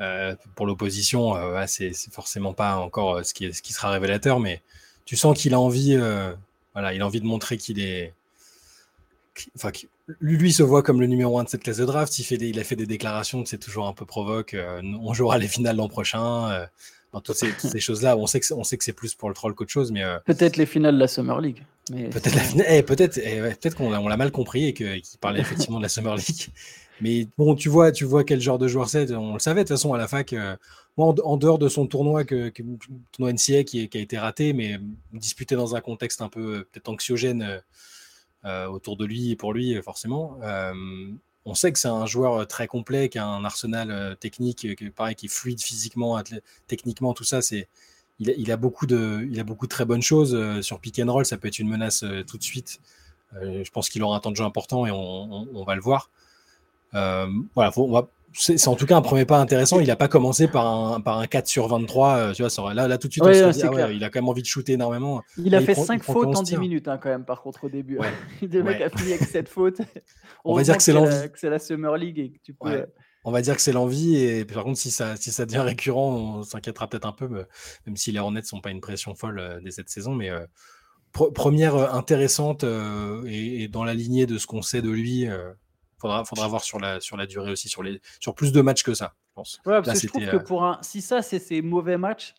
Euh, 0.00 0.34
pour 0.54 0.66
l'opposition, 0.66 1.34
c'est 1.66 1.92
forcément 2.10 2.54
pas 2.54 2.76
encore 2.76 3.24
ce 3.24 3.34
qui, 3.34 3.52
ce 3.52 3.62
qui 3.62 3.72
sera 3.72 3.90
révélateur, 3.90 4.40
mais 4.40 4.62
tu 5.04 5.16
sens 5.16 5.38
qu'il 5.38 5.54
a 5.54 5.60
envie, 5.60 5.96
voilà, 6.72 6.94
il 6.94 7.02
a 7.02 7.06
envie 7.06 7.20
de 7.20 7.26
montrer 7.26 7.56
qu'il 7.58 7.78
est, 7.78 8.14
enfin, 9.54 9.70
lui, 10.20 10.36
lui 10.36 10.52
se 10.52 10.62
voit 10.62 10.82
comme 10.82 11.00
le 11.00 11.06
numéro 11.06 11.38
un 11.38 11.44
de 11.44 11.48
cette 11.48 11.62
classe 11.62 11.78
de 11.78 11.84
draft. 11.84 12.18
Il, 12.18 12.24
fait 12.24 12.36
il 12.36 12.58
a 12.58 12.64
fait 12.64 12.76
des 12.76 12.86
déclarations, 12.86 13.44
c'est 13.44 13.58
toujours 13.58 13.86
un 13.86 13.92
peu 13.92 14.04
provoque. 14.04 14.54
Euh, 14.54 14.80
on 15.00 15.12
jouera 15.14 15.38
les 15.38 15.48
finales 15.48 15.76
l'an 15.76 15.88
prochain. 15.88 16.50
Euh, 16.50 16.66
dans 17.12 17.20
toutes 17.20 17.36
ces, 17.36 17.80
choses-là, 17.80 18.16
on 18.16 18.26
sait 18.26 18.40
que 18.40 18.54
on 18.54 18.64
sait 18.64 18.78
que 18.78 18.84
c'est 18.84 18.94
plus 18.94 19.14
pour 19.14 19.28
le 19.28 19.34
troll 19.34 19.54
qu'autre 19.54 19.70
chose, 19.70 19.92
mais 19.92 20.02
euh, 20.02 20.18
peut-être 20.24 20.56
les 20.56 20.64
finales 20.64 20.94
de 20.94 21.00
la 21.00 21.08
Summer 21.08 21.40
League. 21.40 21.62
Peut-être 21.90 22.38
eh, 22.66 22.82
peut-être, 22.82 23.18
eh, 23.18 23.40
peut-être 23.40 23.76
qu'on 23.76 23.90
l'a 23.90 24.16
mal 24.16 24.30
compris 24.30 24.68
et 24.68 24.72
qu'il 24.72 25.02
parlait 25.20 25.40
effectivement 25.40 25.76
de 25.76 25.82
la 25.82 25.90
Summer 25.90 26.16
League. 26.16 26.48
Mais 27.02 27.26
bon, 27.36 27.54
tu 27.54 27.68
vois, 27.68 27.92
tu 27.92 28.04
vois 28.04 28.24
quel 28.24 28.40
genre 28.40 28.58
de 28.58 28.66
joueur 28.66 28.88
c'est. 28.88 29.12
On 29.12 29.34
le 29.34 29.40
savait 29.40 29.64
de 29.64 29.68
toute 29.68 29.76
façon 29.76 29.92
à 29.92 29.98
la 29.98 30.08
fac. 30.08 30.34
moi, 30.96 31.14
en, 31.22 31.36
dehors 31.36 31.58
de 31.58 31.68
son 31.68 31.86
tournoi, 31.86 32.24
que, 32.24 32.50
tournoi 33.10 33.32
NCA 33.32 33.64
qui, 33.64 33.88
qui, 33.88 33.98
a 33.98 34.00
été 34.00 34.18
raté, 34.18 34.54
mais 34.54 34.78
disputé 35.12 35.54
dans 35.54 35.74
un 35.74 35.80
contexte 35.80 36.22
un 36.22 36.28
peu 36.28 36.64
peut-être 36.72 36.88
anxiogène 36.88 37.60
autour 38.44 38.96
de 38.96 39.04
lui 39.04 39.30
et 39.30 39.36
pour 39.36 39.52
lui, 39.52 39.80
forcément. 39.82 40.38
Euh, 40.42 40.72
on 41.44 41.54
sait 41.54 41.72
que 41.72 41.78
c'est 41.78 41.88
un 41.88 42.06
joueur 42.06 42.46
très 42.46 42.66
complet, 42.66 43.08
qui 43.08 43.18
a 43.18 43.26
un 43.26 43.44
arsenal 43.44 43.90
euh, 43.90 44.14
technique, 44.14 44.76
qui, 44.76 44.90
pareil, 44.90 45.14
qui 45.14 45.26
est 45.26 45.28
fluide 45.28 45.60
physiquement, 45.60 46.20
techniquement, 46.66 47.14
tout 47.14 47.24
ça. 47.24 47.42
C'est, 47.42 47.68
il, 48.18 48.52
a, 48.52 48.56
beaucoup 48.56 48.86
de, 48.86 49.26
il 49.30 49.40
a 49.40 49.44
beaucoup 49.44 49.66
de 49.66 49.70
très 49.70 49.84
bonnes 49.84 50.02
choses. 50.02 50.60
sur 50.62 50.78
pick 50.78 51.00
and 51.00 51.12
roll, 51.12 51.24
ça 51.24 51.36
peut 51.36 51.48
être 51.48 51.58
une 51.58 51.68
menace 51.68 52.04
tout 52.26 52.38
de 52.38 52.42
suite. 52.42 52.80
je 53.34 53.70
pense 53.70 53.88
qu'il 53.88 54.02
aura 54.02 54.16
un 54.16 54.20
temps 54.20 54.30
de 54.30 54.36
jeu 54.36 54.44
important 54.44 54.86
et 54.86 54.90
on, 54.92 55.64
va 55.64 55.74
le 55.74 55.80
voir. 55.80 56.10
voilà, 56.92 57.72
on 57.76 57.92
va 57.92 58.08
c'est 58.34 58.68
en 58.68 58.76
tout 58.76 58.86
cas 58.86 58.96
un 58.96 59.02
premier 59.02 59.24
pas 59.24 59.38
intéressant. 59.38 59.80
Il 59.80 59.86
n'a 59.86 59.96
pas 59.96 60.08
commencé 60.08 60.48
par 60.48 60.66
un, 60.66 61.00
par 61.00 61.18
un 61.18 61.26
4 61.26 61.46
sur 61.46 61.68
23. 61.68 62.16
Euh, 62.16 62.32
tu 62.32 62.42
vois, 62.42 62.74
là, 62.74 62.88
là, 62.88 62.98
tout 62.98 63.08
de 63.08 63.12
suite, 63.12 63.24
ah 63.24 63.90
il 63.90 64.04
a 64.04 64.10
quand 64.10 64.20
même 64.20 64.28
envie 64.28 64.42
de 64.42 64.46
shooter 64.46 64.72
énormément. 64.72 65.22
Il 65.36 65.54
a 65.54 65.60
fait 65.60 65.74
5 65.74 66.02
fautes 66.02 66.36
en 66.36 66.42
10 66.42 66.56
minutes, 66.56 66.88
hein, 66.88 66.98
quand 66.98 67.10
même, 67.10 67.24
par 67.24 67.42
contre, 67.42 67.64
au 67.64 67.68
début. 67.68 67.98
Ouais. 67.98 68.12
le 68.42 68.62
mec 68.62 68.80
a 68.80 68.90
fini 68.90 69.12
avec 69.12 69.24
7 69.26 69.48
fautes. 69.48 69.80
On, 70.44 70.56
va 70.56 70.62
dire 70.62 70.76
que 70.76 70.82
c'est 70.82 70.92
l'envie. 70.92 71.14
c'est 71.34 71.50
la 71.50 71.58
Summer 71.58 71.96
League 71.96 72.18
et 72.18 72.30
que 72.30 72.38
tu 72.42 72.54
peux. 72.54 72.68
Euh, 72.68 72.86
on 73.24 73.30
va 73.30 73.40
dire 73.40 73.54
que 73.54 73.62
c'est 73.62 73.72
l'envie. 73.72 74.16
Et 74.16 74.44
par 74.44 74.64
contre, 74.64 74.78
si 74.78 74.90
ça, 74.90 75.16
si 75.16 75.30
ça 75.30 75.46
devient 75.46 75.58
récurrent, 75.58 76.38
on 76.38 76.42
s'inquiétera 76.42 76.88
peut-être 76.88 77.06
un 77.06 77.12
peu, 77.12 77.28
même 77.86 77.96
si 77.96 78.10
les 78.10 78.18
Hornets 78.18 78.40
ne 78.40 78.46
sont 78.46 78.60
pas 78.60 78.70
une 78.70 78.80
pression 78.80 79.14
folle 79.14 79.38
euh, 79.38 79.60
dès 79.62 79.70
cette 79.70 79.88
saison. 79.88 80.14
Mais 80.14 80.30
première 81.12 81.94
intéressante 81.94 82.64
et, 83.26 83.68
dans 83.68 83.84
la 83.84 83.94
lignée 83.94 84.26
de 84.26 84.38
ce 84.38 84.46
qu'on 84.46 84.62
sait 84.62 84.80
de 84.80 84.90
lui 84.90 85.28
faudra, 86.02 86.24
faudra 86.24 86.48
voir 86.48 86.62
sur 86.62 86.78
la, 86.78 87.00
sur 87.00 87.16
la 87.16 87.26
durée 87.26 87.52
aussi, 87.52 87.68
sur, 87.68 87.82
les, 87.82 88.00
sur 88.20 88.34
plus 88.34 88.52
de 88.52 88.60
matchs 88.60 88.82
que 88.82 88.94
ça, 88.94 89.14
je 89.28 89.34
pense. 89.34 89.60
Ouais, 89.64 89.80
parce 89.82 90.00
que 90.00 90.06
je 90.06 90.06
trouve 90.08 90.26
que 90.26 90.36
euh, 90.36 90.40
pour 90.40 90.64
un, 90.64 90.78
si 90.82 91.00
ça, 91.00 91.22
c'est 91.22 91.38
ces 91.38 91.62
mauvais 91.62 91.96
matchs, 91.96 92.34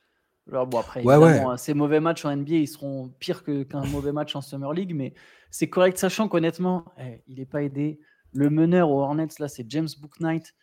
alors 0.52 0.68
bon, 0.68 0.80
après, 0.80 1.02
hein, 1.08 1.58
ces 1.58 1.74
mauvais 1.74 2.02
matchs 2.02 2.26
en 2.26 2.36
NBA, 2.36 2.56
ils 2.56 2.68
seront 2.68 3.10
pires 3.20 3.44
qu'un 3.44 3.86
mauvais 3.86 4.12
match 4.12 4.36
en 4.36 4.42
Summer 4.42 4.74
League, 4.74 4.94
mais 4.94 5.14
c'est 5.52 5.70
correct, 5.70 5.98
sachant 5.98 6.28
qu'honnêtement, 6.28 6.86
eh, 7.00 7.22
il 7.28 7.38
n'est 7.38 7.46
pas 7.46 7.64
aidé. 7.64 8.00
Le 8.34 8.50
meneur 8.50 8.90
aux 8.90 9.02
Hornets, 9.02 9.28
là, 9.40 9.48
c'est 9.48 9.66
James 9.70 9.88
Booknight. 10.00 10.54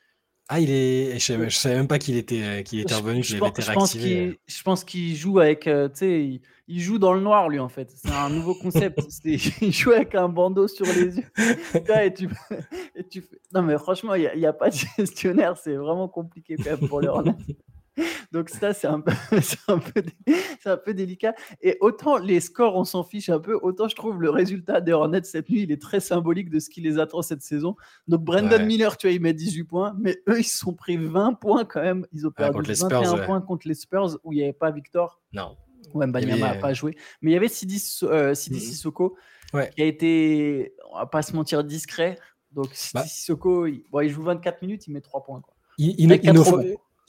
Ah, 0.53 0.59
il 0.59 0.73
est. 0.73 1.21
Je 1.21 1.35
ne 1.35 1.49
savais 1.49 1.77
même 1.77 1.87
pas 1.87 2.01
qu'il 2.01 2.17
était, 2.17 2.43
euh, 2.43 2.63
qu'il 2.63 2.81
était 2.81 2.95
revenu, 2.95 3.21
qu'il 3.21 3.37
avait 3.37 3.51
été 3.51 3.63
réactivé. 3.63 4.27
Euh. 4.27 4.39
Je 4.49 4.63
pense 4.65 4.83
qu'il 4.83 5.15
joue 5.15 5.39
avec. 5.39 5.61
tu 5.61 5.71
sais, 5.95 6.41
il, 6.67 6.81
joue 6.81 6.99
dans 6.99 7.13
le 7.13 7.21
noir, 7.21 7.49
lui, 7.49 7.61
en 7.61 7.69
fait. 7.69 7.89
C'est 7.95 8.11
un 8.11 8.31
nouveau 8.31 8.57
concept. 8.57 8.99
il 9.25 9.73
joue 9.73 9.93
avec 9.93 10.17
un 10.17 10.29
bandeau 10.29 10.67
sur 10.67 10.87
les 10.87 11.19
yeux. 11.19 11.25
et 12.03 12.13
tu, 12.13 12.29
et 12.97 13.05
tu 13.05 13.25
Non, 13.55 13.63
mais 13.63 13.79
franchement, 13.79 14.17
il 14.17 14.29
n'y 14.37 14.45
a, 14.45 14.49
a, 14.49 14.53
pas 14.53 14.71
de 14.71 14.77
gestionnaire. 14.99 15.57
C'est 15.57 15.77
vraiment 15.77 16.09
compliqué 16.09 16.57
quand 16.57 16.81
même 16.81 16.89
pour 16.89 17.01
le. 17.01 17.11
Donc 18.33 18.49
ça, 18.49 18.73
c'est 18.73 18.87
un, 18.87 19.01
peu, 19.01 19.13
un, 19.69 19.79
peu, 19.79 20.03
un 20.65 20.77
peu 20.77 20.95
délicat. 20.95 21.35
Et 21.63 21.77
autant 21.81 22.19
les 22.19 22.41
scores, 22.41 22.77
on 22.77 22.85
s'en 22.85 23.03
fiche 23.03 23.29
un 23.29 23.41
peu, 23.41 23.59
autant 23.61 23.89
je 23.89 23.97
trouve 23.97 24.21
le 24.21 24.31
résultat 24.31 24.81
des 24.81 24.93
Hornets 24.93 25.23
cette 25.25 25.49
nuit, 25.49 25.63
il 25.63 25.73
est 25.73 25.81
très 25.81 26.01
symbolique 26.01 26.51
de 26.51 26.59
ce 26.59 26.71
qui 26.71 26.81
les 26.81 26.99
attend 26.99 27.23
cette 27.23 27.43
saison. 27.43 27.77
Donc 28.09 28.23
Brandon 28.23 28.65
Miller, 28.65 28.97
tu 28.97 29.07
vois, 29.07 29.13
il 29.13 29.21
met 29.21 29.35
18 29.35 29.65
points, 29.65 29.95
mais 29.99 30.23
eux, 30.29 30.41
ils 30.41 30.45
se 30.45 30.59
sont 30.59 30.75
pris 30.75 30.97
20 30.97 31.35
points 31.35 31.65
quand 31.65 31.83
même. 31.83 32.07
Ils 32.13 32.27
ont 32.27 32.31
perdu 32.31 32.73
21 32.73 33.19
points 33.19 33.41
contre 33.41 33.67
les 33.67 33.75
Spurs 33.75 34.19
où 34.25 34.33
il 34.33 34.37
n'y 34.37 34.43
avait 34.43 34.53
pas 34.53 34.71
Victor. 34.71 35.21
Non. 35.33 35.57
Ouais, 35.95 36.07
Banyama 36.07 36.55
n'a 36.55 36.61
pas 36.61 36.73
joué. 36.73 36.97
Mais 37.21 37.33
il 37.33 37.35
y 37.35 37.37
avait 37.37 37.49
Sidi, 37.49 37.83
euh, 38.05 38.35
Sidi 38.35 38.59
mm-hmm. 38.59 38.61
Sissoko 38.61 39.17
qui 39.75 39.83
a 39.83 39.85
été, 39.85 40.75
on 40.93 40.99
va 40.99 41.07
pas 41.07 41.23
se 41.23 41.35
mentir, 41.35 41.65
discret. 41.65 42.17
Donc 42.53 42.69
Sidi 42.73 42.93
bah. 42.95 43.05
Sissoko, 43.05 43.67
il, 43.67 43.83
bon, 43.91 44.01
il 44.01 44.11
joue 44.11 44.23
24 44.23 44.63
minutes, 44.63 44.87
il 44.87 44.93
met 44.93 45.01
3 45.01 45.25
points. 45.25 45.41
Quoi. 45.41 45.55
Il, 45.79 45.95
il, 45.99 46.13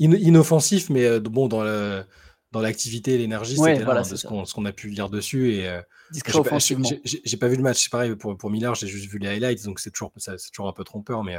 inoffensif, 0.02 0.90
mais 0.90 1.06
euh, 1.06 1.20
bon, 1.20 1.48
dans 1.48 1.64
le 1.64 2.04
dans 2.52 2.60
l'activité 2.60 3.14
et 3.14 3.18
l'énergie, 3.18 3.56
c'était 3.56 3.84
voilà, 3.84 4.04
ce 4.04 4.26
qu'on 4.26 4.66
a 4.66 4.72
pu 4.74 4.90
lire 4.90 5.10
dessus. 5.10 5.54
Et, 5.54 5.70
euh. 5.70 5.82
J'ai 6.12 7.38
pas 7.38 7.48
vu 7.48 7.56
le 7.56 7.64
match, 7.64 7.84
c'est 7.84 7.90
pareil 7.90 8.14
pour, 8.18 8.38
pour 8.38 8.50
Miller, 8.50 8.76
j'ai 8.76 8.88
juste 8.88 9.10
vu 9.10 9.20
les 9.20 9.30
highlights, 9.30 9.64
donc 9.64 9.80
c'est 9.80 9.92
toujours, 9.92 10.12
toujours 10.52 10.68
un 10.68 10.74
peu 10.74 10.84
trompeur. 10.84 11.24
Mais, 11.24 11.38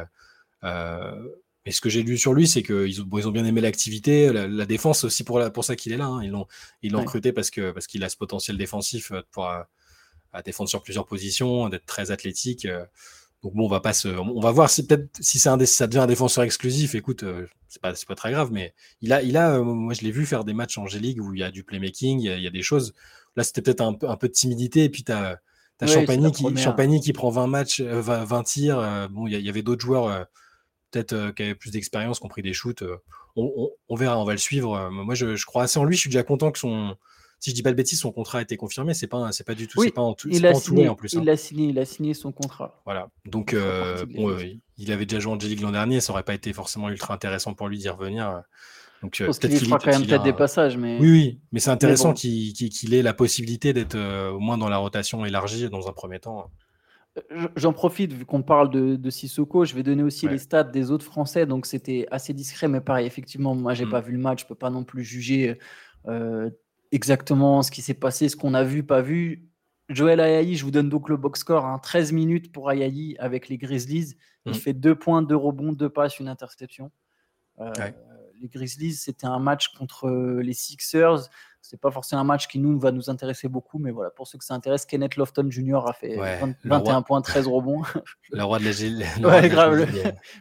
euh, 0.65 1.29
mais 1.67 1.73
ce 1.73 1.83
que 1.83 1.91
j'ai 1.91 2.03
lu 2.03 2.17
sur 2.17 2.33
lui, 2.33 2.49
c'est 2.49 2.63
qu'ils 2.63 3.03
ont, 3.03 3.09
ils 3.19 3.29
ont 3.29 3.31
bien 3.31 3.45
aimé 3.45 3.61
l'activité, 3.61 4.33
la, 4.33 4.65
défense 4.65 5.05
aussi 5.05 5.23
pour, 5.23 5.39
la, 5.39 5.51
pour 5.51 5.67
ça 5.67 5.77
qu'il 5.77 5.93
est 5.93 5.99
là. 5.99 6.07
Hein. 6.07 6.23
Ils 6.23 6.31
l'ont 6.31 6.47
ils 6.81 6.97
recruté 6.97 7.33
parce 7.33 7.51
qu'il 7.51 7.75
parce 7.75 7.87
qu'il 7.87 8.03
a 8.05 8.09
ce 8.09 8.17
potentiel 8.17 8.57
défensif 8.57 9.13
pour 9.33 9.45
à, 9.45 9.69
défendre 10.47 10.71
sur 10.71 10.83
plusieurs 10.83 11.05
positions, 11.05 11.69
d'être 11.69 11.85
très 11.85 12.11
athlétique. 12.11 12.67
Donc 13.43 13.55
bon, 13.55 13.65
on 13.65 13.69
va 13.69 13.81
pas 13.81 13.93
se, 13.93 14.09
on 14.09 14.41
va 14.41 14.53
voir 14.53 14.71
si 14.71 14.87
peut-être 14.87 15.09
si 15.21 15.39
c'est 15.41 15.49
un 15.49 15.65
ça 15.67 15.87
devient 15.89 16.01
un 16.01 16.07
défenseur 16.07 16.45
exclusif. 16.45 16.95
Écoute, 16.95 17.25
euh, 17.25 17.47
c'est 17.69 17.81
pas 17.81 18.15
très 18.15 18.31
grave, 18.31 18.51
mais 18.53 18.73
il 19.01 19.13
a 19.13 19.23
il 19.23 19.37
a 19.37 19.57
euh, 19.57 19.65
moi 19.65 19.95
je 19.95 20.03
l'ai 20.03 20.13
vu 20.13 20.27
faire 20.27 20.45
des 20.45 20.53
matchs 20.53 20.79
en 20.79 20.87
G-League 20.87 21.21
où 21.21 21.35
il 21.35 21.41
y 21.41 21.43
a 21.43 21.51
du 21.51 21.65
playmaking, 21.65 22.21
il 22.21 22.41
y 22.41 22.47
a, 22.47 22.51
des 22.51 22.63
choses. 22.63 22.95
Là 23.35 23.43
c'était 23.43 23.61
peut-être 23.61 23.81
un 23.81 23.95
peu 23.95 24.09
un 24.09 24.17
peu 24.17 24.29
de 24.29 24.33
timidité 24.33 24.85
et 24.85 24.89
puis 24.89 25.03
tu 25.03 25.13
as, 25.13 25.41
Champagny 25.85 26.31
qui 26.31 26.57
Champagny 26.57 27.01
qui 27.01 27.13
prend 27.13 27.31
20 27.31 27.49
matchs 27.49 27.81
20, 27.81 28.33
euh, 28.33 28.43
tirs. 28.45 29.09
bon 29.11 29.27
il 29.27 29.41
y, 29.41 29.49
avait 29.49 29.63
d'autres 29.63 29.81
joueurs 29.83 30.29
peut-être 30.93 31.33
qui 31.35 31.43
avaient 31.43 31.57
plus 31.57 31.73
d'expérience, 31.73 32.21
qui 32.21 32.27
ont 32.27 32.29
pris 32.29 32.43
des 32.43 32.53
shoots. 32.53 32.85
On, 33.35 33.71
on, 33.89 33.97
verra, 33.97 34.21
on 34.21 34.25
va 34.25 34.33
le 34.33 34.39
suivre. 34.39 34.91
moi 34.91 35.17
je, 35.17 35.35
je 35.35 35.47
crois 35.47 35.65
assez 35.65 35.81
en 35.81 35.85
lui. 35.85 35.97
Je 35.97 36.03
suis 36.03 36.11
déjà 36.11 36.23
content 36.23 36.53
que 36.53 36.61
son 36.61 36.97
si 37.43 37.51
je 37.51 37.57
dis 37.57 37.63
pas 37.65 37.73
de 37.73 37.77
bêtises, 37.77 37.99
son 37.99 38.13
contrat 38.13 38.39
a 38.39 38.43
été 38.43 38.57
confirmé. 38.57 38.95
C'est 38.95 39.09
pas, 39.09 39.33
c'est 39.33 39.43
pas 39.43 39.57
du 39.57 39.67
tout, 39.67 39.83
c'est 39.83 39.91
pas 39.91 40.01
en, 40.01 40.15
tout, 40.15 40.29
il 40.31 40.47
a 40.47 40.55
signé, 40.55 40.89
en 40.89 40.95
plus. 40.95 41.13
Il 41.13 41.19
hein. 41.19 41.25
l'a 41.25 41.37
signé, 41.37 41.71
il 41.71 41.79
a 41.81 41.85
signé 41.85 42.15
son 42.15 42.31
contrat. 42.31 42.81
Voilà. 42.85 43.09
Donc, 43.27 43.53
euh, 43.53 44.07
il 44.79 44.93
avait 44.93 45.07
déjà 45.07 45.19
joué 45.19 45.33
en 45.33 45.41
J-League 45.41 45.61
l'an 45.61 45.73
dernier. 45.73 46.01
Ça 46.01 46.13
aurait 46.13 46.23
pas 46.23 46.35
été 46.35 46.53
forcément 46.53 46.89
ultra 46.89 47.15
intéressant 47.15 47.55
pour 47.55 47.67
lui 47.67 47.79
d'y 47.79 47.89
revenir. 47.89 48.43
Donc, 49.03 49.21
euh, 49.21 49.27
peut-être 49.27 49.59
qu'il 49.59 49.67
fera 49.67 49.81
quand 49.81 49.91
même 49.91 50.07
peut-être 50.07 50.23
des 50.23 50.33
passages, 50.33 50.77
mais 50.77 50.99
oui, 51.01 51.11
oui, 51.11 51.41
mais 51.51 51.59
c'est 51.59 51.71
intéressant 51.71 52.13
qu'il 52.13 52.95
ait 52.95 53.03
la 53.03 53.13
possibilité 53.13 53.73
d'être 53.73 53.97
euh, 53.97 54.31
au 54.31 54.39
moins 54.39 54.57
dans 54.57 54.69
la 54.69 54.77
rotation 54.77 55.27
élargie 55.27 55.69
dans 55.69 55.89
un 55.89 55.93
premier 55.93 56.21
temps. 56.21 56.49
J'en 57.57 57.73
profite, 57.73 58.13
vu 58.13 58.25
qu'on 58.25 58.43
parle 58.43 58.71
de, 58.71 58.95
de, 58.95 59.11
Sissoko, 59.11 59.65
je 59.65 59.75
vais 59.75 59.83
donner 59.83 60.05
aussi 60.05 60.29
les 60.29 60.39
stats 60.39 60.63
des 60.63 60.93
autres 60.93 61.05
Français, 61.05 61.45
donc 61.45 61.67
c'était 61.67 62.07
assez 62.13 62.33
discret, 62.33 62.69
mais 62.69 62.81
pareil, 62.81 63.07
effectivement, 63.07 63.57
moi 63.57 63.75
j'ai 63.75 63.83
n'ai 63.83 63.89
mm. 63.89 63.91
pas 63.91 64.01
vu 64.01 64.13
le 64.13 64.19
match, 64.19 64.43
je 64.43 64.47
peux 64.47 64.55
pas 64.55 64.71
non 64.71 64.85
plus 64.85 65.03
juger 65.03 65.59
exactement 66.93 67.63
ce 67.63 67.71
qui 67.71 67.83
s'est 67.83 67.95
passé, 67.95 68.29
ce 68.29 68.37
qu'on 68.37 68.55
a 68.55 68.63
vu, 68.63 68.85
pas 68.85 69.03
vu. 69.03 69.49
Joël 69.89 70.21
Ayayi, 70.21 70.57
je 70.57 70.65
vous 70.65 70.71
donne 70.71 70.89
donc 70.89 71.09
le 71.09 71.17
box 71.17 71.41
score, 71.41 71.65
hein, 71.65 71.79
13 71.79 72.13
minutes 72.13 72.53
pour 72.53 72.69
Ayayi 72.69 73.17
avec 73.19 73.49
les 73.49 73.59
Grizzlies. 73.59 74.15
Il 74.47 74.53
mmh. 74.53 74.55
fait 74.55 74.73
2 74.73 74.95
points, 74.95 75.23
2 75.23 75.35
rebonds, 75.35 75.73
2 75.73 75.89
passes, 75.89 76.21
une 76.21 76.29
interception. 76.29 76.91
Euh, 77.61 77.73
les 78.41 78.49
Grizzlies, 78.49 78.95
c'était 78.95 79.27
un 79.27 79.39
match 79.39 79.69
contre 79.75 80.09
les 80.41 80.55
Sixers. 80.55 81.29
C'est 81.63 81.81
pas 81.81 81.93
forcément 81.93 82.23
un 82.23 82.25
match 82.25 82.49
qui 82.49 82.59
nous 82.59 82.77
va 82.79 82.91
nous 82.91 83.09
intéresser 83.09 83.47
beaucoup, 83.47 83.79
mais 83.79 83.93
voilà, 83.93 84.11
pour 84.11 84.27
ceux 84.27 84.37
que 84.37 84.45
ça 84.45 84.53
intéresse, 84.53 84.85
Kenneth 84.85 85.15
Lofton 85.15 85.49
Jr. 85.49 85.85
a 85.87 85.93
fait 85.93 86.19
21 86.65 87.03
points, 87.03 87.23
13 87.23 87.47
rebonds. 87.47 87.83
Le 88.33 88.43
roi 88.43 88.59
de 88.59 88.65
la 88.65 88.73
Gilles. 88.73 89.07
Ouais, 89.23 89.49
grave, 89.49 89.87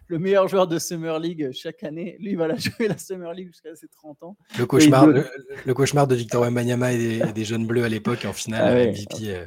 le, 0.08 0.20
meilleur 0.20 0.48
joueur 0.48 0.68
de 0.68 0.80
Summer 0.80 1.20
League 1.20 1.52
chaque 1.54 1.84
année. 1.84 2.18
Lui, 2.20 2.32
il 2.32 2.38
va 2.38 2.48
la 2.48 2.56
jouer 2.56 2.88
la 2.88 2.98
Summer 2.98 3.32
League 3.34 3.50
jusqu'à 3.50 3.76
ses 3.76 3.88
30 3.88 4.24
ans. 4.24 4.38
Le 4.58 4.66
cauchemar, 4.66 5.06
le, 5.08 5.74
cauchemar 5.74 6.08
de 6.08 6.16
Victor 6.16 6.42
Wembanyama 6.42 6.94
et 6.94 7.32
des, 7.34 7.46
jeunes 7.46 7.68
bleus 7.68 7.84
à 7.84 7.90
l'époque 7.90 8.26
en 8.26 8.34
finale 8.34 8.62
ah 8.64 8.92
MVP. 8.92 9.36
Euh. 9.36 9.46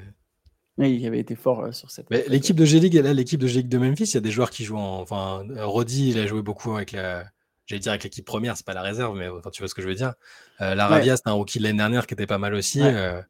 Oui, 0.79 0.97
il 0.97 1.07
avait 1.07 1.21
été 1.21 1.35
fort 1.35 1.65
euh, 1.65 1.73
sur 1.73 1.91
cette. 1.91 2.07
L'équipe 2.29 2.57
de 2.57 2.65
G-League, 2.65 2.95
l'équipe 2.95 3.41
de 3.41 3.47
G-League 3.47 3.69
de 3.69 3.79
Memphis, 3.79 4.05
il 4.05 4.15
y 4.15 4.19
a 4.19 4.21
des 4.21 4.31
joueurs 4.31 4.51
qui 4.51 4.65
jouent 4.65 4.79
en. 4.79 5.01
Enfin, 5.01 5.45
Roddy, 5.59 6.11
il 6.11 6.19
a 6.19 6.27
joué 6.27 6.43
beaucoup 6.43 6.75
avec 6.75 6.93
la 6.93 7.25
j'allais 7.67 7.81
dire 7.81 7.93
avec 7.93 8.05
l'équipe 8.05 8.25
première, 8.25 8.57
c'est 8.57 8.67
pas 8.67 8.75
la 8.75 8.83
réserve, 8.83 9.17
mais 9.17 9.29
tu 9.53 9.63
vois 9.63 9.69
ce 9.69 9.75
que 9.75 9.83
je 9.83 9.89
veux 9.89 9.95
dire. 9.95 10.15
Euh, 10.61 10.75
la 10.75 10.87
Ravia, 10.87 11.17
c'est 11.17 11.29
un 11.29 11.33
rookie 11.33 11.59
de 11.59 11.65
l'année 11.65 11.79
dernière 11.79 12.07
qui 12.07 12.15
était 12.15 12.27
pas 12.27 12.39
mal 12.39 12.55
aussi. 12.55 12.81
Euh, 12.81 13.21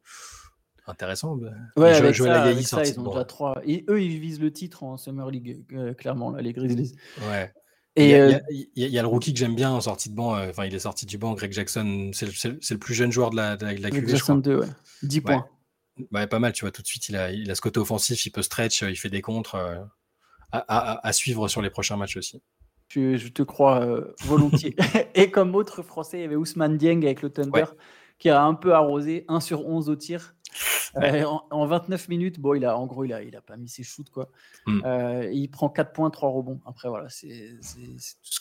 intéressant. 0.87 1.35
Bah. 1.35 1.51
Ouais, 1.77 1.95
avec 1.95 2.15
ça, 2.15 2.41
avec 2.43 2.67
ça 2.67 2.83
ils 2.83 2.99
ont 2.99 3.09
déjà 3.09 3.25
trois. 3.25 3.59
Et 3.65 3.85
eux, 3.89 4.01
ils 4.01 4.19
visent 4.19 4.39
le 4.39 4.51
titre 4.51 4.83
en 4.83 4.97
Summer 4.97 5.29
League, 5.31 5.65
euh, 5.73 5.93
clairement, 5.93 6.31
là, 6.31 6.41
les 6.41 6.53
Grizzlies. 6.53 6.95
Ouais. 7.29 7.51
Et 7.97 8.11
il 8.11 8.67
y, 8.75 8.99
a, 8.99 9.01
le 9.01 9.07
rookie 9.07 9.31
que 9.31 9.39
j'aime 9.39 9.55
bien 9.55 9.71
en 9.71 9.79
sortie 9.79 10.09
de 10.09 10.15
banc. 10.15 10.37
Enfin, 10.49 10.65
il 10.65 10.75
est 10.75 10.79
sorti 10.79 11.05
du 11.05 11.17
banc. 11.17 11.33
Greg 11.33 11.53
Jackson, 11.53 12.11
c'est 12.13 12.25
le, 12.25 12.77
plus 12.77 12.93
jeune 12.93 13.09
joueur 13.09 13.29
de 13.29 13.37
la, 13.37 13.55
de 13.55 13.63
la 13.63 13.73
Greg 13.73 14.05
Jackson 14.09 14.35
2, 14.35 14.59
ouais. 14.59 14.67
10 15.03 15.21
points. 15.21 15.47
Ouais, 16.11 16.27
pas 16.27 16.39
mal, 16.39 16.51
tu 16.51 16.65
vois. 16.65 16.71
Tout 16.71 16.81
de 16.81 16.87
suite, 16.87 17.07
il 17.07 17.15
a, 17.15 17.31
il 17.31 17.49
a 17.49 17.55
ce 17.55 17.61
côté 17.61 17.79
offensif, 17.79 18.25
il 18.25 18.31
peut 18.31 18.41
stretch, 18.41 18.81
il 18.81 18.97
fait 18.97 19.09
des 19.09 19.21
contres. 19.21 19.55
à, 20.51 21.13
suivre 21.13 21.47
sur 21.47 21.61
les 21.61 21.69
prochains 21.69 21.95
matchs 21.95 22.17
aussi. 22.17 22.41
Je, 22.87 23.27
te 23.29 23.43
crois 23.43 23.81
euh, 23.81 24.13
volontiers. 24.25 24.75
et 25.15 25.31
comme 25.31 25.55
autre 25.55 25.81
français, 25.81 26.19
il 26.19 26.21
y 26.21 26.25
avait 26.25 26.35
Ousmane 26.35 26.77
Dieng 26.77 27.03
avec 27.03 27.21
le 27.21 27.29
Thunder 27.29 27.65
qui 28.17 28.29
a 28.29 28.43
un 28.43 28.53
peu 28.53 28.73
arrosé, 28.73 29.25
1 29.27 29.39
sur 29.39 29.67
11 29.67 29.89
au 29.89 29.95
tir. 29.95 30.35
Euh, 30.97 31.23
en, 31.51 31.65
29 31.65 32.09
minutes, 32.09 32.39
bon, 32.39 32.53
il 32.53 32.65
a, 32.65 32.77
en 32.77 32.85
gros, 32.85 33.03
il 33.03 33.13
a, 33.13 33.21
il 33.23 33.35
a 33.35 33.41
pas 33.41 33.57
mis 33.57 33.69
ses 33.69 33.83
shoots. 33.83 34.09
Quoi. 34.09 34.29
Hmm. 34.65 34.81
Euh, 34.85 35.29
il 35.31 35.49
prend 35.49 35.69
4 35.69 35.91
points, 35.93 36.09
3 36.09 36.29
rebonds. 36.29 36.59
Après, 36.65 36.89
voilà. 36.89 37.07
c'est 37.09 37.57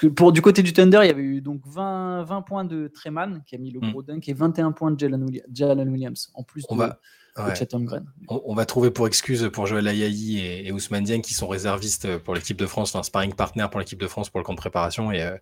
que 0.00 0.06
pour, 0.06 0.32
du 0.32 0.42
côté 0.42 0.62
du 0.62 0.72
Thunder, 0.72 1.00
il 1.02 1.06
y 1.06 1.10
avait 1.10 1.22
eu 1.22 1.40
donc 1.40 1.62
20, 1.66 2.24
20 2.24 2.42
points 2.42 2.64
de 2.64 2.88
Treman 2.88 3.42
qui 3.46 3.54
a 3.54 3.58
mis 3.58 3.70
le 3.70 3.80
hmm. 3.80 3.90
gros 3.90 4.02
dunk 4.02 4.28
et 4.28 4.32
21 4.32 4.72
points 4.72 4.90
de 4.90 4.98
Jalen 5.52 5.88
Williams. 5.88 6.30
En 6.34 6.42
plus 6.42 6.64
On 6.68 6.76
va 6.76 6.98
on, 8.28 8.54
va 8.54 8.64
trouver 8.64 8.90
pour 8.90 9.06
excuse 9.06 9.50
pour 9.52 9.66
Joël 9.66 9.88
Ayayi 9.88 10.38
et, 10.38 10.70
Ousmane 10.70 11.04
Dieng 11.04 11.20
qui 11.20 11.34
sont 11.34 11.48
réservistes 11.48 12.18
pour 12.18 12.34
l'équipe 12.34 12.56
de 12.56 12.66
France, 12.66 12.94
enfin 12.94 13.02
sparring 13.02 13.34
partner 13.34 13.66
pour 13.70 13.80
l'équipe 13.80 14.00
de 14.00 14.06
France 14.06 14.30
pour 14.30 14.38
le 14.38 14.44
camp 14.44 14.52
de 14.52 14.58
préparation 14.58 15.10
et, 15.10 15.22
euh, 15.22 15.36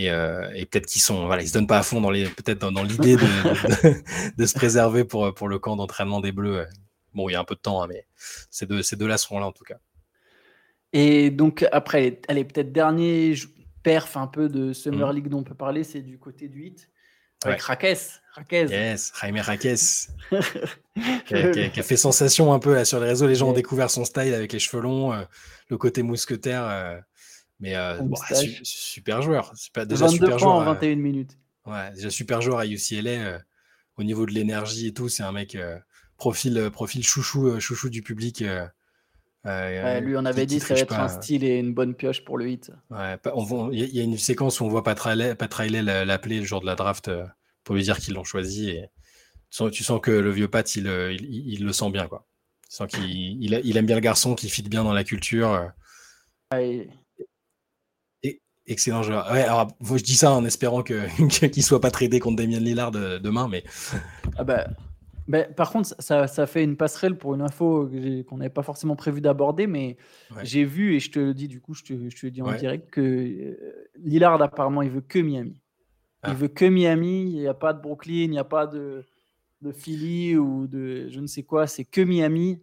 euh, 0.00 0.50
et, 0.54 0.66
peut-être 0.66 0.86
qu'ils 0.86 1.02
sont, 1.02 1.26
voilà, 1.26 1.42
ils 1.42 1.48
se 1.48 1.54
donnent 1.54 1.66
pas 1.66 1.78
à 1.78 1.82
fond 1.82 2.00
dans 2.00 2.10
les, 2.10 2.28
peut-être 2.28 2.70
dans, 2.70 2.82
l'idée 2.82 3.16
de, 4.38 4.46
se 4.46 4.54
préserver 4.54 5.04
pour, 5.04 5.34
pour 5.34 5.48
le 5.48 5.58
camp 5.58 5.76
d'entraînement 5.76 6.20
des 6.20 6.32
Bleus. 6.32 6.66
Bon, 7.14 7.28
il 7.28 7.32
y 7.32 7.34
a 7.34 7.40
un 7.40 7.44
peu 7.44 7.56
de 7.56 7.60
temps, 7.60 7.82
hein, 7.82 7.86
mais 7.88 8.06
ces 8.50 8.66
deux, 8.66 8.82
ces 8.82 8.96
deux-là 8.96 9.18
seront 9.18 9.40
là 9.40 9.46
en 9.46 9.52
tout 9.52 9.64
cas. 9.64 9.78
Et 10.92 11.30
donc 11.30 11.66
après, 11.72 12.20
allez, 12.28 12.44
peut-être 12.44 12.72
dernier 12.72 13.34
perf 13.82 14.16
un 14.16 14.26
peu 14.26 14.48
de 14.48 14.72
Summer 14.72 15.12
mmh. 15.12 15.16
League 15.16 15.28
dont 15.28 15.38
on 15.38 15.44
peut 15.44 15.54
parler, 15.54 15.84
c'est 15.84 16.02
du 16.02 16.18
côté 16.18 16.48
du 16.48 16.60
8 16.60 16.88
avec 17.44 17.62
Raquez. 17.62 17.96
Yes, 18.50 19.12
Jaime 19.20 19.38
Raquez. 19.38 19.74
qui, 21.26 21.34
a, 21.34 21.82
fait 21.82 21.96
sensation 21.96 22.52
un 22.52 22.58
peu 22.58 22.84
sur 22.84 23.00
les 23.00 23.06
réseaux. 23.06 23.26
Les 23.26 23.36
gens 23.36 23.50
ont 23.50 23.52
découvert 23.52 23.90
son 23.90 24.04
style 24.04 24.34
avec 24.34 24.52
les 24.52 24.58
cheveux 24.58 24.82
longs, 24.82 25.12
euh, 25.12 25.22
le 25.68 25.76
côté 25.76 26.02
mousquetaire. 26.02 26.64
Euh, 26.64 26.98
mais 27.60 27.76
euh, 27.76 27.98
super 28.62 29.22
joueur. 29.22 29.52
Pas, 29.72 29.84
déjà 29.84 30.08
super 30.08 30.38
joueur. 30.38 30.54
en 30.54 30.64
21 30.64 30.96
minutes. 30.96 31.36
Ouais, 31.66 31.90
déjà 31.94 32.10
super 32.10 32.40
joueur 32.40 32.58
à 32.58 32.66
UCLA. 32.66 33.40
au 33.96 34.02
niveau 34.02 34.26
de 34.26 34.32
l'énergie 34.32 34.88
et 34.88 34.94
tout, 34.94 35.08
c'est 35.08 35.22
un 35.22 35.32
mec 35.32 35.56
profil, 36.16 36.70
profil 36.72 37.04
chouchou, 37.04 37.58
chouchou 37.60 37.90
du 37.90 38.02
public. 38.02 38.42
lui, 39.44 40.16
on 40.16 40.24
avait 40.24 40.46
dit 40.46 40.58
que 40.58 40.66
ça 40.66 40.74
allait 40.74 40.82
être 40.82 40.98
un 40.98 41.08
style 41.08 41.44
et 41.44 41.58
une 41.58 41.74
bonne 41.74 41.94
pioche 41.94 42.24
pour 42.24 42.38
le 42.38 42.48
hit. 42.48 42.72
Il 42.90 43.96
y, 43.96 44.00
a 44.00 44.02
une 44.02 44.18
séquence 44.18 44.60
où 44.60 44.64
on 44.64 44.68
voit 44.68 44.82
Pat 44.82 44.98
Riley 44.98 45.34
l'appeler 46.04 46.40
le 46.40 46.46
jour 46.46 46.60
de 46.60 46.66
la 46.66 46.74
draft 46.74 47.10
pour 47.64 47.74
lui 47.74 47.82
dire 47.82 47.98
qu'ils 47.98 48.14
l'ont 48.14 48.24
choisi. 48.24 48.70
Et 48.70 48.88
tu 49.50 49.84
sens, 49.84 50.00
que 50.00 50.10
le 50.10 50.30
vieux 50.30 50.48
Pat, 50.48 50.74
il, 50.76 50.86
il, 51.20 51.64
le 51.64 51.72
sent 51.72 51.90
bien. 51.90 52.06
Quoi. 52.06 52.26
Tu 52.68 52.76
sens 52.76 52.86
qu'il 52.86 53.44
il, 53.44 53.76
aime 53.76 53.86
bien 53.86 53.96
le 53.96 54.00
garçon, 54.00 54.34
qui 54.34 54.48
fit 54.48 54.62
bien 54.62 54.84
dans 54.84 54.92
la 54.92 55.04
culture. 55.04 55.70
Excellent 58.68 59.02
joueur. 59.02 59.30
Ouais, 59.32 59.42
alors, 59.42 59.68
je 59.82 60.02
dis 60.02 60.14
ça 60.14 60.32
en 60.32 60.44
espérant 60.44 60.82
qu'il 60.84 60.96
ne 60.96 61.62
soit 61.62 61.80
pas 61.80 61.90
tradé 61.90 62.20
contre 62.20 62.36
Damien 62.36 62.60
Lillard 62.60 62.90
demain, 62.90 63.48
mais. 63.48 63.64
Ah 64.36 64.44
bah, 64.44 64.68
bah, 65.28 65.44
par 65.44 65.70
contre, 65.70 65.94
ça, 65.98 66.26
ça, 66.26 66.46
fait 66.46 66.64
une 66.64 66.76
passerelle 66.76 67.18
pour 67.18 67.34
une 67.34 67.42
info 67.42 67.90
qu'on 68.26 68.38
n'avait 68.38 68.48
pas 68.48 68.62
forcément 68.62 68.96
prévu 68.96 69.20
d'aborder, 69.20 69.66
mais 69.66 69.98
j'ai 70.42 70.64
vu, 70.64 70.96
et 70.96 71.00
je 71.00 71.10
te 71.10 71.18
le 71.18 71.34
dis 71.34 71.48
du 71.48 71.60
coup, 71.60 71.74
je 71.74 71.82
te, 71.84 72.08
je 72.08 72.16
te 72.16 72.26
le 72.26 72.30
dis 72.30 72.40
en 72.40 72.52
direct, 72.54 72.88
que 72.90 73.00
euh, 73.00 73.88
Lillard, 73.98 74.40
apparemment, 74.40 74.80
il 74.80 74.90
veut 74.90 75.02
que 75.02 75.18
Miami. 75.18 75.60
Il 76.24 76.30
ah. 76.30 76.34
veut 76.34 76.48
que 76.48 76.64
Miami, 76.64 77.30
il 77.30 77.40
n'y 77.40 77.46
a 77.46 77.54
pas 77.54 77.74
de 77.74 77.82
Brooklyn, 77.82 78.24
il 78.24 78.30
n'y 78.30 78.38
a 78.38 78.44
pas 78.44 78.66
de, 78.66 79.04
de 79.60 79.70
Philly 79.70 80.36
ou 80.36 80.66
de 80.66 81.08
je 81.10 81.20
ne 81.20 81.26
sais 81.26 81.42
quoi, 81.42 81.66
c'est 81.66 81.84
que 81.84 82.00
Miami. 82.00 82.62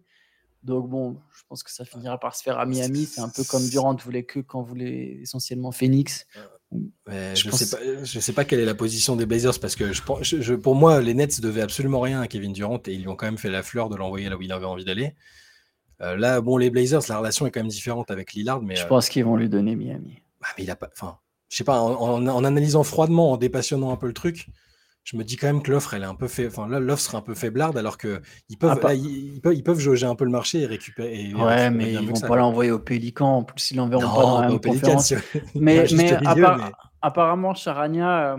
Donc 0.66 0.90
bon, 0.90 1.16
je 1.32 1.42
pense 1.48 1.62
que 1.62 1.70
ça 1.70 1.84
finira 1.84 2.18
par 2.18 2.34
se 2.34 2.42
faire 2.42 2.58
à 2.58 2.66
Miami. 2.66 3.06
C'est 3.06 3.20
un 3.20 3.28
peu 3.28 3.44
comme 3.44 3.66
Durant 3.68 3.94
voulait 3.94 4.24
que 4.24 4.40
quand 4.40 4.62
voulait 4.62 5.20
essentiellement 5.22 5.70
Phoenix. 5.70 6.26
je 6.72 7.46
ne 7.46 7.52
sais, 7.52 7.70
pas, 7.70 8.04
sais 8.04 8.32
pas 8.32 8.44
quelle 8.44 8.58
est 8.58 8.64
la 8.64 8.74
position 8.74 9.14
des 9.14 9.26
Blazers 9.26 9.60
parce 9.60 9.76
que 9.76 9.92
je, 9.92 10.02
je, 10.22 10.54
pour 10.54 10.74
moi, 10.74 11.00
les 11.00 11.14
Nets 11.14 11.40
devaient 11.40 11.62
absolument 11.62 12.00
rien 12.00 12.20
à 12.20 12.26
Kevin 12.26 12.52
Durant 12.52 12.82
et 12.86 12.94
ils 12.94 13.02
lui 13.02 13.08
ont 13.08 13.14
quand 13.14 13.26
même 13.26 13.38
fait 13.38 13.48
la 13.48 13.62
fleur 13.62 13.88
de 13.88 13.96
l'envoyer 13.96 14.28
là 14.28 14.36
où 14.36 14.42
il 14.42 14.50
avait 14.50 14.66
envie 14.66 14.84
d'aller. 14.84 15.14
Euh, 16.02 16.16
là, 16.16 16.40
bon, 16.40 16.56
les 16.56 16.68
Blazers, 16.68 17.02
la 17.08 17.18
relation 17.18 17.46
est 17.46 17.52
quand 17.52 17.60
même 17.60 17.68
différente 17.68 18.10
avec 18.10 18.34
Lillard. 18.34 18.60
Mais, 18.60 18.74
je 18.74 18.86
pense 18.86 19.08
qu'ils 19.08 19.24
vont 19.24 19.36
lui 19.36 19.48
donner 19.48 19.76
Miami. 19.76 20.20
Bah, 20.40 20.48
mais 20.58 20.64
il 20.64 20.70
a 20.70 20.76
pas, 20.76 20.90
enfin, 20.92 21.18
je 21.48 21.56
sais 21.56 21.64
pas, 21.64 21.80
en, 21.80 22.44
analysant 22.44 22.82
froidement, 22.82 23.32
en 23.32 23.36
dépassionnant 23.36 23.92
un 23.92 23.96
peu 23.96 24.08
le 24.08 24.12
truc, 24.12 24.48
je 25.06 25.16
me 25.16 25.22
dis 25.22 25.36
quand 25.36 25.46
même 25.46 25.62
que 25.62 25.70
l'offre, 25.70 25.94
elle 25.94 26.02
est 26.02 26.06
un 26.06 26.16
peu 26.16 26.26
fait, 26.26 26.48
enfin 26.48 26.66
l'offre 26.66 27.00
serait 27.00 27.16
un 27.16 27.22
peu 27.22 27.34
faiblarde, 27.34 27.78
alors 27.78 27.96
que 27.96 28.20
ils 28.48 28.58
peuvent, 28.58 28.76
ah, 28.82 28.92
ils, 28.92 29.40
peuvent, 29.40 29.54
ils 29.54 29.62
peuvent 29.62 29.78
jauger 29.78 30.04
un 30.04 30.16
peu 30.16 30.24
le 30.24 30.32
marché 30.32 30.62
et 30.62 30.66
récupérer. 30.66 31.32
ouais, 31.32 31.70
mais 31.70 31.92
ils 31.92 32.08
vont 32.08 32.20
pas 32.20 32.36
l'envoyer 32.36 32.72
au 32.72 32.80
Pélican. 32.80 33.38
En 33.38 33.44
plus, 33.44 33.70
ils 33.70 33.76
l'enverront 33.76 34.02
pas 34.02 34.22
dans 34.22 34.40
la 34.40 34.48
même 34.48 34.60
conférence. 34.60 35.14
mais, 35.54 35.86
mais, 35.94 36.18
apparemment, 37.02 37.54
Charania, 37.54 38.36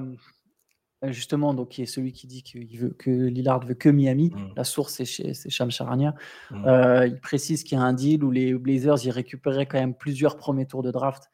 euh, 1.06 1.12
justement, 1.14 1.54
donc 1.54 1.70
qui 1.70 1.84
est 1.84 1.86
celui 1.86 2.12
qui 2.12 2.28
dit 2.28 2.44
veut 2.78 2.94
que 3.00 3.12
Lillard 3.12 3.66
veut 3.66 3.74
que 3.74 3.88
Miami. 3.88 4.34
Mm. 4.36 4.54
La 4.58 4.66
source, 4.66 5.02
c'est 5.02 5.50
Cham 5.50 5.72
Charania. 5.72 6.16
Mm. 6.52 6.66
Euh, 6.66 7.08
il 7.08 7.20
précise 7.22 7.64
qu'il 7.64 7.78
y 7.78 7.82
a 7.82 7.84
un 7.84 7.94
deal 7.94 8.26
où 8.26 8.32
les 8.32 8.54
Blazers 8.56 9.06
y 9.06 9.12
récupéraient 9.12 9.68
quand 9.68 9.80
même 9.80 9.96
plusieurs 9.96 10.36
premiers 10.36 10.66
tours 10.66 10.84
de 10.84 10.92
draft 10.92 11.30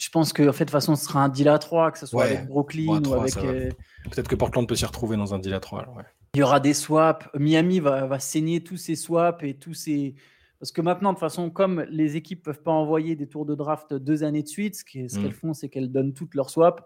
je 0.00 0.08
pense 0.08 0.32
que 0.32 0.48
en 0.48 0.52
fait, 0.52 0.64
de 0.64 0.70
toute 0.70 0.72
façon, 0.72 0.96
ce 0.96 1.04
sera 1.04 1.22
un 1.22 1.28
deal 1.28 1.48
à 1.48 1.58
3, 1.58 1.90
que 1.92 1.98
ce 1.98 2.06
soit 2.06 2.24
avec 2.24 2.46
Brooklyn 2.48 3.02
ou 3.04 3.14
avec. 3.14 3.36
Euh, 3.36 3.68
Peut-être 4.10 4.28
que 4.28 4.34
Portland 4.34 4.66
peut 4.66 4.74
s'y 4.74 4.86
retrouver 4.86 5.16
dans 5.18 5.34
un 5.34 5.38
deal 5.38 5.52
à 5.52 5.60
3. 5.60 5.86
Il 6.34 6.40
y 6.40 6.42
aura 6.42 6.58
des 6.58 6.72
swaps. 6.74 7.26
Miami 7.34 7.80
va, 7.80 8.06
va 8.06 8.18
saigner 8.18 8.62
tous 8.64 8.78
ses 8.78 8.96
swaps 8.96 9.42
et 9.44 9.54
tous 9.54 9.74
ses 9.74 10.14
Parce 10.58 10.72
que 10.72 10.80
maintenant, 10.80 11.10
de 11.10 11.16
toute 11.16 11.20
façon, 11.20 11.50
comme 11.50 11.84
les 11.90 12.16
équipes 12.16 12.42
peuvent 12.44 12.62
pas 12.62 12.70
envoyer 12.72 13.14
des 13.16 13.26
tours 13.28 13.44
de 13.44 13.54
draft 13.54 13.92
deux 13.94 14.24
années 14.24 14.42
de 14.42 14.48
suite, 14.48 14.74
ce 14.76 14.84
qu'elles 14.84 15.28
Mm. 15.28 15.32
font, 15.32 15.52
c'est 15.54 15.68
qu'elles 15.68 15.90
donnent 15.92 16.14
toutes 16.14 16.34
leurs 16.34 16.48
swaps. 16.50 16.82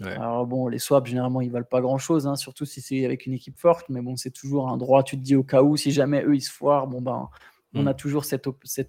Ouais. 0.00 0.12
Alors 0.12 0.46
bon, 0.46 0.68
les 0.68 0.78
swaps, 0.78 1.08
généralement, 1.08 1.40
ils 1.40 1.50
valent 1.50 1.64
pas 1.64 1.80
grand-chose, 1.80 2.26
hein, 2.26 2.36
surtout 2.36 2.64
si 2.66 2.80
c'est 2.80 3.04
avec 3.04 3.24
une 3.26 3.32
équipe 3.32 3.58
forte. 3.58 3.86
Mais 3.88 4.00
bon, 4.02 4.16
c'est 4.16 4.30
toujours 4.30 4.68
un 4.68 4.76
droit. 4.76 5.02
Tu 5.02 5.16
te 5.16 5.22
dis 5.22 5.36
au 5.36 5.42
cas 5.42 5.62
où, 5.62 5.76
si 5.76 5.90
jamais 5.90 6.22
eux, 6.24 6.34
ils 6.36 6.40
se 6.42 6.50
foirent, 6.52 6.86
bon 6.86 7.00
ben, 7.02 7.28
on 7.74 7.82
Mm. 7.84 7.88
a 7.88 7.94
toujours 7.94 8.24
cette, 8.24 8.46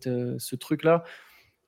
euh, 0.08 0.36
ce 0.38 0.56
truc-là. 0.56 1.04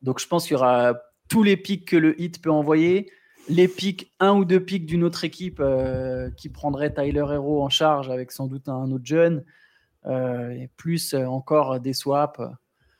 Donc 0.02 0.20
je 0.20 0.28
pense 0.28 0.44
qu'il 0.48 0.54
y 0.54 0.56
aura 0.56 0.94
tous 1.32 1.44
les 1.44 1.56
pics 1.56 1.88
que 1.88 1.96
le 1.96 2.22
hit 2.22 2.42
peut 2.42 2.52
envoyer, 2.52 3.10
les 3.48 3.70
pics, 3.70 4.12
un 4.20 4.34
ou 4.34 4.44
deux 4.44 4.60
pics 4.60 4.86
d'une 4.86 5.02
autre 5.06 5.24
équipe 5.24 5.62
euh, 5.62 6.30
qui 6.32 6.50
prendrait 6.50 6.94
Tyler 6.94 7.26
Hero 7.32 7.64
en 7.64 7.70
charge 7.70 8.10
avec 8.10 8.34
sans 8.34 8.48
doute 8.48 8.68
un 8.68 8.92
autre 8.92 9.06
jeune, 9.06 9.46
euh, 10.08 10.50
et 10.50 10.70
plus 10.76 11.14
euh, 11.14 11.26
encore 11.26 11.80
des 11.80 11.94
swaps. 11.94 12.42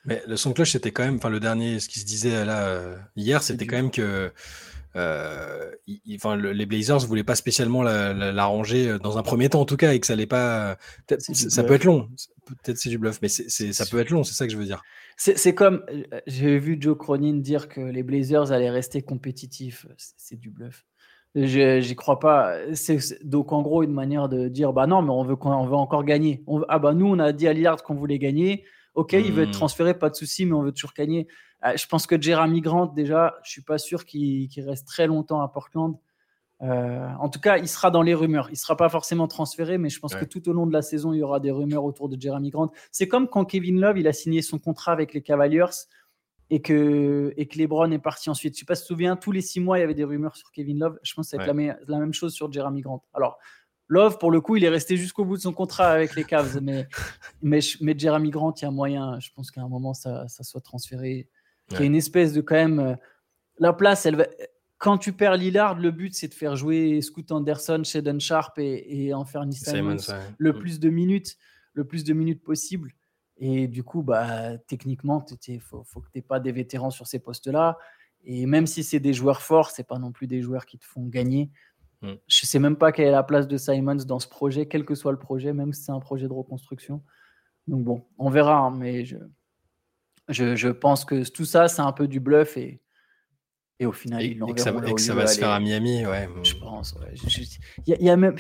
Mais 0.06 0.24
le 0.28 0.38
son 0.38 0.52
de 0.52 0.56
cloche, 0.56 0.72
c'était 0.72 0.92
quand 0.92 1.04
même, 1.04 1.18
enfin 1.18 1.30
le 1.30 1.42
dernier, 1.42 1.82
ce 1.82 1.90
qui 1.90 2.00
se 2.00 2.06
disait 2.06 2.46
là 2.46 2.80
hier, 3.18 3.44
c'était 3.44 3.68
quand 3.68 3.76
même 3.76 3.92
que 3.92 4.32
euh, 4.96 5.72
il- 5.88 6.02
il- 6.06 6.16
enfin, 6.16 6.36
le- 6.36 6.52
les 6.52 6.66
Blazers 6.66 7.00
voulaient 7.00 7.24
pas 7.24 7.36
spécialement 7.36 7.82
la- 7.84 8.14
la- 8.14 8.32
l'arranger 8.32 8.88
euh, 8.90 9.00
dans 9.00 9.18
un 9.18 9.24
premier 9.24 9.50
temps 9.50 9.62
en 9.62 9.66
tout 9.66 9.78
cas 9.78 9.94
et 9.94 10.00
que 10.00 10.08
ça 10.08 10.14
allait 10.14 10.26
pas. 10.26 10.78
Ça 11.20 11.64
peut 11.64 11.74
être 11.74 11.84
long. 11.86 12.10
Peut-être 12.64 12.78
c'est 12.78 12.90
du 12.90 12.98
bluff, 12.98 13.20
mais 13.22 13.30
ça 13.30 13.86
peut 13.86 14.00
être 14.00 14.10
long. 14.10 14.24
C'est 14.24 14.34
ça 14.34 14.46
que 14.46 14.52
je 14.52 14.58
veux 14.58 14.66
dire. 14.66 14.82
C'est 15.18 15.54
comme, 15.54 15.84
euh, 15.90 16.20
j'ai 16.28 16.58
vu 16.58 16.78
Joe 16.80 16.98
Cronin 16.98 17.36
dire 17.38 17.70
que 17.70 17.80
les 17.82 18.04
Blazers 18.04 18.52
allaient 18.52 18.70
rester 18.72 19.02
compétitifs. 19.02 19.86
C'est 20.18 20.40
du 20.40 20.50
bluff. 20.50 20.86
Je- 21.36 21.80
J'y 21.80 21.96
crois 21.96 22.20
pas. 22.20 22.56
C'est- 22.74 23.24
donc 23.24 23.54
en 23.54 23.62
gros 23.62 23.84
une 23.84 23.94
manière 23.94 24.28
de 24.28 24.50
dire 24.50 24.74
bah 24.74 24.88
non 24.88 25.02
mais 25.02 25.12
on 25.12 25.24
veut 25.24 25.38
qu'on- 25.38 25.54
on 25.54 25.66
veut 25.66 25.76
encore 25.76 26.04
gagner. 26.04 26.44
On 26.48 26.62
ah 26.68 26.80
bah 26.80 26.94
nous 26.94 27.06
on 27.08 27.20
a 27.20 27.32
dit 27.32 27.48
à 27.48 27.54
Lillard 27.54 27.84
qu'on 27.84 27.96
voulait 27.96 28.20
gagner. 28.20 28.66
Ok 28.94 29.14
il 29.14 29.32
veut 29.32 29.44
être 29.44 29.50
Hmm. 29.50 29.54
transféré 29.54 29.94
pas 29.98 30.10
de 30.10 30.16
souci 30.16 30.46
mais 30.46 30.54
on 30.54 30.64
veut 30.64 30.72
toujours 30.72 30.94
gagner. 30.96 31.28
Euh, 31.66 31.78
je 31.78 31.88
pense 31.88 32.08
que 32.08 32.20
Jeremy 32.22 32.62
Grant 32.62 32.88
déjà 32.88 33.36
je 33.44 33.52
suis 33.52 33.62
pas 33.64 33.78
sûr 33.78 34.06
qu'il 34.06 34.50
reste 34.66 34.88
très 34.88 35.08
longtemps 35.08 35.42
à 35.42 35.48
Portland. 35.48 35.98
Euh, 36.62 37.08
en 37.20 37.30
tout 37.30 37.40
cas 37.40 37.58
il 37.58 37.68
sera 37.68 37.90
dans 37.90 38.02
les 38.04 38.14
rumeurs. 38.14 38.50
Il 38.52 38.58
sera 38.58 38.76
pas 38.78 38.90
forcément 38.90 39.28
transféré 39.28 39.78
mais 39.78 39.90
je 39.90 40.00
pense 40.00 40.14
Ouais. 40.14 40.20
que 40.22 40.26
tout 40.26 40.48
au 40.50 40.54
long 40.54 40.68
de 40.68 40.74
la 40.74 40.82
saison 40.82 41.14
il 41.14 41.20
y 41.20 41.24
aura 41.24 41.40
des 41.40 41.52
rumeurs 41.52 41.84
autour 41.86 42.10
de 42.10 42.20
Jeremy 42.20 42.50
Grant. 42.52 42.72
C'est 42.92 43.08
comme 43.08 43.28
quand 43.28 43.46
Kevin 43.46 43.80
Love 43.80 43.98
il 43.98 44.08
a 44.08 44.14
signé 44.14 44.42
son 44.42 44.60
contrat 44.60 44.92
avec 44.92 45.14
les 45.14 45.22
Cavaliers 45.22 45.66
et 46.50 46.62
que, 46.62 47.34
et 47.38 47.48
que 47.48 47.58
LeBron 47.58 47.90
est 47.92 47.98
parti 48.00 48.30
ensuite. 48.30 48.54
Je 48.54 48.58
ne 48.58 48.60
sais 48.60 48.66
pas 48.66 48.76
si 48.76 48.82
tu 48.82 48.88
te 48.90 48.94
souviens, 48.94 49.16
tous 49.16 49.32
les 49.32 49.40
six 49.42 49.62
mois, 49.62 49.78
il 49.78 49.82
y 49.82 49.84
avait 49.86 49.94
des 49.94 50.04
rumeurs 50.04 50.36
sur 50.36 50.52
Kevin 50.52 50.80
Love. 50.80 51.00
Je 51.02 51.14
pense 51.14 51.28
que 51.28 51.30
ça 51.32 51.38
va 51.38 51.46
être 51.46 51.56
Ouais. 51.56 51.68
la, 51.68 51.78
la 51.88 51.98
même 52.00 52.14
chose 52.14 52.34
sur 52.34 52.52
Jeremy 52.52 52.82
Grant. 52.82 53.06
Alors, 53.14 53.38
Love, 53.92 54.18
pour 54.20 54.32
le 54.32 54.40
coup, 54.40 54.56
il 54.56 54.64
est 54.64 54.70
resté 54.70 54.96
jusqu'au 54.96 55.26
bout 55.26 55.36
de 55.36 55.42
son 55.42 55.52
contrat 55.52 55.90
avec 55.92 56.16
les 56.16 56.24
Cavs, 56.24 56.60
mais, 56.62 56.88
mais, 57.42 57.60
mais 57.82 57.94
Jeremy 57.98 58.30
Grant, 58.30 58.54
il 58.58 58.62
y 58.64 58.66
a 58.66 58.72
moyen, 58.72 59.20
je 59.20 59.30
pense 59.36 59.52
qu'à 59.52 59.62
un 59.62 59.68
moment, 59.68 59.94
ça, 59.94 60.28
ça 60.30 60.44
soit 60.44 60.62
transféré. 60.62 61.28
Il 61.72 61.74
y 61.80 61.82
a 61.82 61.86
une 61.86 61.96
espèce 61.96 62.32
de 62.34 62.40
quand 62.42 62.56
même. 62.56 62.80
euh, 62.80 62.96
la 63.60 63.74
place, 63.74 64.06
elle 64.06 64.16
va. 64.16 64.26
Quand 64.78 64.98
tu 64.98 65.12
perds 65.14 65.36
Lillard, 65.36 65.78
le 65.78 65.92
but, 65.92 66.16
c'est 66.16 66.30
de 66.30 66.34
faire 66.34 66.56
jouer 66.56 67.02
Scoot 67.02 67.32
Anderson, 67.32 67.82
Shaden 67.84 68.20
Sharp 68.20 68.58
et, 68.60 69.06
et 69.08 69.14
Anthony 69.14 69.54
Simons 69.56 69.98
Simons, 70.00 70.18
ouais. 70.18 70.26
le 70.38 70.54
Mm. 70.54 70.58
plus 70.60 70.80
de 70.80 70.90
minutes, 70.90 71.38
le 71.74 71.84
plus 71.86 72.04
de 72.06 72.14
minutes 72.14 72.42
possible. 72.44 72.94
Et 73.38 73.68
du 73.68 73.84
coup, 73.84 74.04
bah, 74.04 74.58
techniquement, 74.68 75.24
il 75.48 75.60
faut, 75.60 75.84
faut 75.84 76.00
que 76.00 76.08
tu 76.12 76.18
n'aies 76.18 76.22
pas 76.24 76.40
des 76.40 76.52
vétérans 76.52 76.92
sur 76.92 77.08
ces 77.08 77.20
postes-là. 77.20 77.78
Et 78.24 78.46
même 78.46 78.68
si 78.68 78.84
c'est 78.84 79.00
des 79.00 79.14
joueurs 79.14 79.42
forts, 79.42 79.72
c'est 79.72 79.84
pas 79.88 79.98
non 80.00 80.12
plus 80.12 80.28
des 80.28 80.42
joueurs 80.42 80.66
qui 80.66 80.78
te 80.78 80.86
font 80.86 81.06
gagner. 81.08 81.50
Mm. 82.02 82.14
Je 82.28 82.46
sais 82.46 82.60
même 82.60 82.76
pas 82.78 82.92
quelle 82.92 83.08
est 83.08 83.12
la 83.12 83.24
place 83.24 83.48
de 83.48 83.58
Simons 83.58 83.96
dans 84.08 84.20
ce 84.20 84.28
projet, 84.28 84.68
quel 84.68 84.86
que 84.86 84.96
soit 84.96 85.12
le 85.12 85.20
projet, 85.20 85.54
même 85.54 85.72
si 85.74 85.84
c'est 85.84 85.92
un 85.92 86.00
projet 86.00 86.28
de 86.28 86.34
reconstruction. 86.34 87.04
Donc 87.68 87.84
bon, 87.84 88.08
on 88.18 88.30
verra. 88.30 88.58
hein, 88.58 88.72
mais 88.72 89.06
je, 89.06 89.18
je, 90.30 90.56
je 90.56 90.70
pense 90.70 91.06
que 91.06 91.30
tout 91.30 91.46
ça, 91.46 91.68
c'est 91.68 91.82
un 91.82 91.92
peu 91.92 92.08
du 92.08 92.20
bluff. 92.20 92.58
Et, 92.58 92.82
et 93.80 93.86
au 93.86 93.92
final, 93.92 94.24
Et, 94.24 94.28
ils 94.28 94.32
et 94.32 94.54
que 94.54 94.62
ça, 94.62 94.72
l'enverront 94.72 94.92
et 94.92 94.96
que 94.96 95.02
ça 95.02 95.14
va 95.14 95.28
se 95.28 95.40
faire 95.40 95.50
à 95.52 95.60
Miami, 95.60 96.06
ouais. 96.06 96.28
Je 96.44 96.56
pense, 96.56 96.94
ouais. 96.94 97.14
Y 97.86 97.94
a- 97.94 97.98
il 98.00 98.06
y 98.06 98.10
a 98.10 98.18
même, 98.18 98.36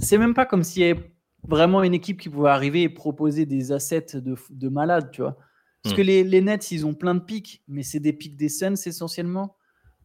c'est 0.00 0.18
même 0.18 0.34
pas 0.34 0.46
comme 0.46 0.62
s'il 0.64 0.82
y 0.82 0.84
avait 0.86 1.12
vraiment 1.46 1.82
une 1.82 1.94
équipe 1.94 2.20
qui 2.20 2.28
pouvait 2.28 2.50
arriver 2.50 2.82
et 2.82 2.88
proposer 2.88 3.46
des 3.46 3.72
assets 3.72 4.20
de, 4.20 4.36
de 4.50 4.68
malades, 4.68 5.10
tu 5.12 5.22
vois. 5.22 5.36
Parce 5.82 5.94
Hmm. 5.94 5.96
que 5.96 6.02
les, 6.02 6.24
les 6.24 6.40
Nets, 6.42 6.70
ils 6.72 6.84
ont 6.84 6.92
plein 6.94 7.14
de 7.14 7.20
pics, 7.20 7.62
mais 7.66 7.82
c'est 7.82 8.00
des 8.00 8.12
pics 8.12 8.36
des 8.36 8.50
Suns 8.50 8.74
essentiellement. 8.84 9.56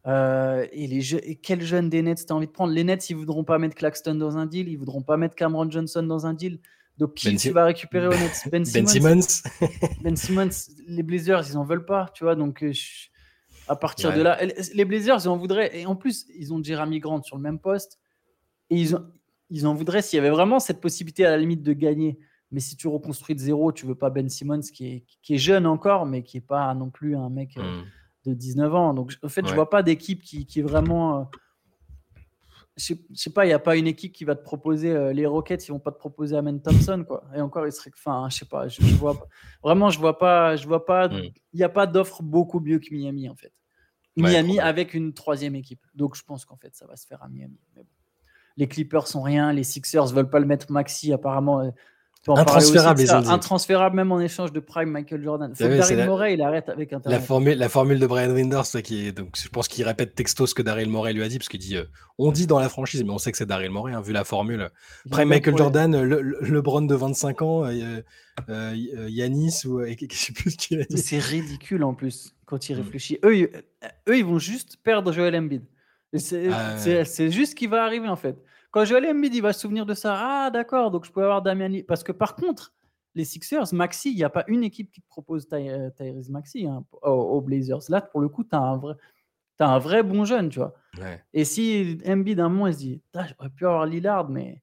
Euh, 0.06 0.66
et, 0.72 0.86
les 0.86 1.00
je- 1.00 1.16
et 1.16 1.34
quel 1.36 1.62
jeune 1.62 1.90
des 1.90 2.00
Nets 2.02 2.24
t'as 2.26 2.34
envie 2.34 2.46
de 2.46 2.52
prendre? 2.52 2.72
Les 2.72 2.84
Nets, 2.84 3.10
ils 3.10 3.16
voudront 3.16 3.42
pas 3.44 3.58
mettre 3.58 3.74
Claxton 3.74 4.14
dans 4.14 4.36
un 4.36 4.46
deal, 4.46 4.68
ils 4.68 4.76
voudront 4.76 5.02
pas 5.02 5.16
mettre 5.16 5.34
Cameron 5.34 5.68
Johnson 5.70 6.02
dans 6.04 6.26
un 6.26 6.34
deal. 6.34 6.60
Donc 6.98 7.14
qui 7.14 7.28
Ben 7.28 7.36
tu 7.36 7.50
vas 7.50 7.64
récupérer 7.64 8.06
aux 8.06 8.10
Nets? 8.10 8.42
Ben 8.50 8.62
Ben 8.72 8.86
Simmons. 8.86 9.20
Simmons, 9.20 9.42
Ben 10.02 10.16
Simmons, 10.16 10.48
les 10.86 11.02
Blazers, 11.02 11.42
ils 11.50 11.56
en 11.56 11.64
veulent 11.64 11.84
pas, 11.84 12.08
tu 12.14 12.24
vois. 12.24 12.36
Donc, 12.36 12.62
euh, 12.62 12.72
je- 12.72 13.08
à 13.68 13.74
partir 13.76 14.10
de 14.18 14.22
là, 14.22 14.38
les 14.74 14.84
Blazers, 14.84 15.18
ils 15.24 15.28
en 15.28 15.36
voudraient. 15.36 15.76
Et 15.76 15.86
en 15.86 15.96
plus, 15.96 16.26
ils 16.38 16.52
ont 16.54 16.62
Jeremy 16.62 17.00
Grant 17.00 17.22
sur 17.22 17.36
le 17.36 17.42
même 17.42 17.58
poste. 17.58 17.98
Et 18.70 18.76
ils, 18.76 18.94
ont- 18.94 19.04
ils 19.50 19.66
en 19.66 19.74
voudraient 19.74 20.02
s'il 20.02 20.16
y 20.18 20.20
avait 20.20 20.30
vraiment 20.30 20.60
cette 20.60 20.80
possibilité 20.80 21.26
à 21.26 21.30
la 21.30 21.36
limite 21.36 21.62
de 21.62 21.72
gagner. 21.72 22.16
Mais 22.52 22.60
si 22.60 22.76
tu 22.76 22.86
reconstruis 22.86 23.34
de 23.34 23.40
zéro, 23.40 23.72
tu 23.72 23.84
veux 23.86 23.96
pas 23.96 24.08
Ben 24.08 24.28
Simmons 24.28 24.60
qui 24.60 24.86
est, 24.86 25.04
qui 25.20 25.34
est 25.34 25.38
jeune 25.38 25.66
encore, 25.66 26.06
mais 26.06 26.22
qui 26.22 26.36
est 26.36 26.40
pas 26.46 26.72
non 26.74 26.90
plus 26.90 27.16
un 27.16 27.28
mec 27.28 27.56
euh, 27.58 27.62
Mm. 27.62 27.84
De 28.26 28.34
19 28.34 28.74
ans. 28.74 28.92
Donc, 28.94 29.12
en 29.22 29.28
fait, 29.28 29.42
je 29.46 29.54
vois 29.54 29.70
pas 29.70 29.82
d'équipe 29.82 30.22
qui, 30.22 30.44
qui 30.46 30.60
est 30.60 30.62
vraiment. 30.62 31.20
euh, 31.20 31.24
je 32.76 32.94
sais- 33.14 33.30
pas, 33.30 33.46
il 33.46 33.48
n'y 33.48 33.54
a 33.54 33.58
pas 33.58 33.76
une 33.76 33.86
équipe 33.86 34.12
qui 34.12 34.24
va 34.24 34.34
te 34.34 34.42
proposer 34.42 34.90
euh, 34.90 35.12
les 35.14 35.24
Rockets, 35.24 35.66
ils 35.66 35.70
vont 35.72 35.78
pas 35.78 35.92
te 35.92 35.98
proposer 35.98 36.36
Amen 36.36 36.60
Thompson, 36.60 37.04
quoi. 37.08 37.24
Et 37.34 37.40
encore, 37.40 37.66
il 37.66 37.72
serait. 37.72 37.90
Enfin, 37.96 38.28
je 38.30 38.36
sais 38.38 38.44
pas, 38.44 38.68
je, 38.68 38.82
je 38.82 38.94
vois 38.96 39.14
pas- 39.18 39.26
Vraiment, 39.62 39.88
je 39.88 39.98
vois 39.98 40.18
pas. 40.18 40.56
Je 40.56 40.66
vois 40.66 40.84
pas. 40.84 41.08
Mm. 41.08 41.12
Il 41.54 41.56
n'y 41.56 41.62
a 41.64 41.70
pas 41.70 41.86
d'offre 41.86 42.22
beaucoup 42.22 42.60
mieux 42.60 42.78
que 42.78 42.92
Miami, 42.94 43.28
en 43.30 43.34
fait. 43.34 43.52
Ouais, 44.18 44.30
Miami 44.30 44.60
avec 44.60 44.92
une 44.94 45.12
troisième 45.14 45.54
équipe. 45.54 45.80
Donc, 45.94 46.16
je 46.16 46.22
pense 46.22 46.44
qu'en 46.44 46.56
fait, 46.56 46.74
ça 46.74 46.86
va 46.86 46.96
se 46.96 47.06
faire 47.06 47.22
à 47.22 47.28
Miami. 47.28 47.58
Mais 47.74 47.82
bon. 47.82 47.88
Les 48.58 48.66
Clippers 48.68 49.06
sont 49.06 49.20
rien, 49.22 49.52
les 49.52 49.64
Sixers 49.64 50.06
veulent 50.06 50.30
pas 50.30 50.38
le 50.40 50.46
mettre 50.46 50.70
Maxi, 50.72 51.12
apparemment. 51.12 51.72
Euh, 52.34 53.28
Intransférable, 53.28 53.96
même 53.96 54.12
en 54.12 54.20
échange 54.20 54.52
de 54.52 54.60
Prime 54.60 54.90
Michael 54.90 55.22
Jordan. 55.22 55.54
Faut 55.54 55.64
que 55.64 55.70
c'est 55.70 55.78
Daryl 55.78 55.96
la- 55.98 56.06
Morey, 56.06 56.34
il 56.34 56.42
arrête 56.42 56.68
avec 56.68 56.90
La 56.90 56.96
Internet. 56.98 57.22
formule, 57.22 57.58
la 57.58 57.68
formule 57.68 57.98
de 57.98 58.06
Brian 58.06 58.30
Winders, 58.32 58.64
là, 58.74 58.82
qui 58.82 59.06
est, 59.06 59.12
donc, 59.12 59.36
je 59.40 59.48
pense 59.48 59.68
qu'il 59.68 59.84
répète 59.84 60.14
texto 60.14 60.46
ce 60.46 60.54
que 60.54 60.62
Daryl 60.62 60.88
Morey 60.88 61.12
lui 61.12 61.22
a 61.22 61.28
dit, 61.28 61.38
parce 61.38 61.48
qu'il 61.48 61.60
dit 61.60 61.76
euh, 61.76 61.84
on 62.18 62.32
dit 62.32 62.46
dans 62.46 62.58
la 62.58 62.68
franchise, 62.68 63.04
mais 63.04 63.10
on 63.10 63.18
sait 63.18 63.30
que 63.32 63.38
c'est 63.38 63.46
Daryl 63.46 63.70
Morey, 63.70 63.92
hein, 63.92 64.00
vu 64.00 64.12
la 64.12 64.24
formule. 64.24 64.70
Aucun 65.10 65.24
Michael. 65.24 65.56
Jordan, 65.56 66.00
le, 66.02 66.20
le- 66.22 66.38
LeBron 66.42 66.82
de 66.82 66.94
25 66.94 67.42
ans, 67.42 67.64
euh, 67.64 67.70
euh, 67.70 68.02
euh, 68.48 69.08
Yanis, 69.08 69.62
ou 69.66 69.80
euh, 69.80 69.92
je 70.10 70.16
sais 70.16 70.32
plus 70.32 70.50
ce 70.52 70.56
qu'il 70.56 70.78
a 70.80 70.84
Mais 70.90 70.96
dit. 70.96 71.02
C'est 71.02 71.18
ridicule 71.18 71.84
en 71.84 71.94
plus 71.94 72.34
quand 72.44 72.68
il 72.68 72.76
Mm. 72.76 72.80
réfléchit. 72.80 73.18
Eux, 73.24 73.36
ils- 73.36 73.50
eux, 74.08 74.16
ils 74.18 74.24
vont 74.24 74.38
juste 74.38 74.78
perdre 74.82 75.12
Joel 75.12 75.36
Embiid. 75.36 75.62
Ah 76.52 76.76
c'est 77.04 77.30
juste 77.30 77.50
ce 77.50 77.56
qui 77.56 77.66
va 77.66 77.84
arriver 77.84 78.08
en 78.08 78.16
fait. 78.16 78.36
Quand 78.76 78.84
Joel 78.84 79.06
Embiid 79.06 79.34
il 79.34 79.40
va 79.40 79.54
se 79.54 79.60
souvenir 79.60 79.86
de 79.86 79.94
ça, 79.94 80.18
ah 80.18 80.50
d'accord, 80.50 80.90
donc 80.90 81.06
je 81.06 81.10
peux 81.10 81.22
avoir 81.22 81.40
Damian 81.40 81.68
Lee. 81.68 81.82
Parce 81.82 82.04
que 82.04 82.12
par 82.12 82.36
contre, 82.36 82.74
les 83.14 83.24
Sixers, 83.24 83.72
Maxi, 83.72 84.10
il 84.10 84.16
n'y 84.16 84.22
a 84.22 84.28
pas 84.28 84.44
une 84.48 84.62
équipe 84.62 84.92
qui 84.92 85.00
te 85.00 85.08
propose 85.08 85.48
Ty- 85.48 85.70
euh, 85.70 85.88
Tyrese 85.96 86.28
Maxi 86.28 86.66
hein, 86.66 86.84
aux, 87.00 87.08
aux 87.08 87.40
Blazers. 87.40 87.80
Là, 87.88 88.02
pour 88.02 88.20
le 88.20 88.28
coup, 88.28 88.44
tu 88.44 88.54
as 88.54 88.60
un 88.60 88.76
vrai. 88.76 88.92
T'as 89.56 89.68
un 89.68 89.78
vrai 89.78 90.02
bon 90.02 90.26
jeune, 90.26 90.50
tu 90.50 90.58
vois. 90.58 90.74
Ouais. 90.98 91.24
Et 91.32 91.46
si 91.46 91.96
Embiid, 92.06 92.38
un 92.38 92.50
moment, 92.50 92.66
il 92.66 92.74
se 92.74 92.78
dit, 92.78 93.02
j'aurais 93.14 93.48
pu 93.48 93.64
avoir 93.64 93.86
Lillard, 93.86 94.28
mais 94.28 94.60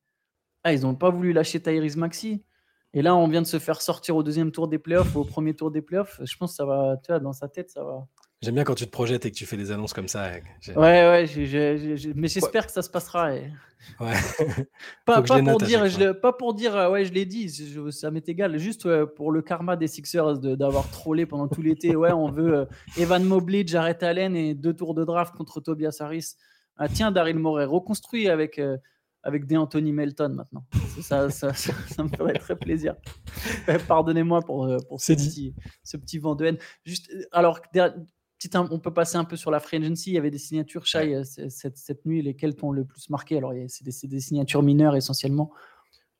ah, 0.63 0.73
ils 0.73 0.81
n'ont 0.81 0.93
pas 0.93 1.09
voulu 1.09 1.33
lâcher 1.33 1.59
Tyrese 1.59 1.97
Maxi. 1.97 2.43
Et 2.93 3.01
là, 3.01 3.15
on 3.15 3.27
vient 3.27 3.41
de 3.41 3.47
se 3.47 3.57
faire 3.57 3.81
sortir 3.81 4.15
au 4.15 4.21
deuxième 4.21 4.51
tour 4.51 4.67
des 4.67 4.77
playoffs, 4.77 5.15
au 5.15 5.23
premier 5.23 5.55
tour 5.55 5.71
des 5.71 5.81
playoffs. 5.81 6.21
Je 6.23 6.37
pense 6.37 6.51
que 6.51 6.57
ça 6.57 6.65
va, 6.65 6.97
tu 6.97 7.11
vois, 7.11 7.19
dans 7.19 7.33
sa 7.33 7.47
tête, 7.47 7.71
ça 7.71 7.83
va. 7.83 8.07
J'aime 8.43 8.55
bien 8.55 8.63
quand 8.63 8.75
tu 8.75 8.85
te 8.85 8.91
projettes 8.91 9.25
et 9.25 9.31
que 9.31 9.35
tu 9.35 9.45
fais 9.45 9.57
des 9.57 9.71
annonces 9.71 9.93
comme 9.93 10.07
ça. 10.07 10.31
Ouais, 10.75 10.75
ouais, 10.75 11.25
mais 12.15 12.27
j'espère 12.27 12.65
que 12.67 12.71
ça 12.71 12.81
se 12.81 12.89
passera. 12.89 13.35
et- 13.35 13.51
Ouais. 13.99 14.13
Pas, 15.05 15.21
pour 15.21 15.57
dire, 15.59 15.87
je 15.89 16.11
pas 16.13 16.31
pour 16.33 16.53
dire, 16.53 16.73
ouais, 16.91 17.03
je 17.05 17.11
l'ai 17.13 17.25
dit, 17.25 17.49
ça 17.91 18.11
m'est 18.11 18.27
égal. 18.29 18.57
Juste 18.57 18.85
ouais, 18.85 19.05
pour 19.05 19.31
le 19.31 19.41
karma 19.41 19.75
des 19.75 19.87
Sixers 19.87 20.39
de- 20.39 20.55
d'avoir 20.55 20.89
trollé 20.89 21.25
pendant 21.25 21.47
tout 21.49 21.61
l'été. 21.61 21.95
Ouais, 21.95 22.11
on 22.13 22.29
veut 22.31 22.53
euh, 22.59 22.65
Evan 22.97 23.23
Mobley, 23.23 23.63
Jarrett 23.67 24.01
Allen 24.03 24.35
et 24.35 24.53
deux 24.55 24.73
tours 24.73 24.93
de 24.93 25.03
draft 25.03 25.35
contre 25.35 25.59
Tobias 25.59 25.97
Harris. 25.99 26.35
Ah, 26.77 26.87
tiens, 26.87 27.11
Daryl 27.11 27.37
Morey, 27.37 27.65
reconstruit 27.65 28.29
avec, 28.29 28.57
euh, 28.57 28.77
avec 29.21 29.45
des 29.45 29.57
Anthony 29.57 29.91
Melton 29.91 30.29
maintenant. 30.29 30.65
Ça, 31.01 31.29
ça, 31.29 31.53
ça, 31.53 31.73
ça 31.89 32.03
me 32.03 32.09
ferait 32.09 32.33
très 32.39 32.55
plaisir. 32.55 32.95
Pardonnez-moi 33.87 34.41
pour, 34.41 34.65
euh, 34.65 34.77
pour 34.87 35.01
ce, 35.01 35.13
dit. 35.13 35.27
petit, 35.29 35.55
ce 35.83 35.97
petit 35.97 36.19
vent 36.19 36.35
de 36.35 36.45
haine. 36.45 36.57
Juste, 36.85 37.09
euh, 37.13 37.23
alors, 37.31 37.59
on 38.55 38.79
peut 38.79 38.93
passer 38.93 39.17
un 39.17 39.25
peu 39.25 39.35
sur 39.35 39.51
la 39.51 39.59
free 39.59 39.77
agency. 39.77 40.11
Il 40.11 40.13
y 40.13 40.17
avait 40.17 40.31
des 40.31 40.37
signatures, 40.37 40.85
Shai, 40.85 41.15
euh, 41.15 41.23
cette, 41.23 41.77
cette 41.77 42.05
nuit, 42.05 42.21
lesquelles 42.21 42.55
t'ont 42.55 42.71
le 42.71 42.85
plus 42.85 43.09
marqué? 43.09 43.37
Alors, 43.37 43.53
c'est 43.67 43.83
des, 43.83 44.07
des 44.07 44.19
signatures 44.19 44.63
mineures 44.63 44.95
essentiellement. 44.95 45.51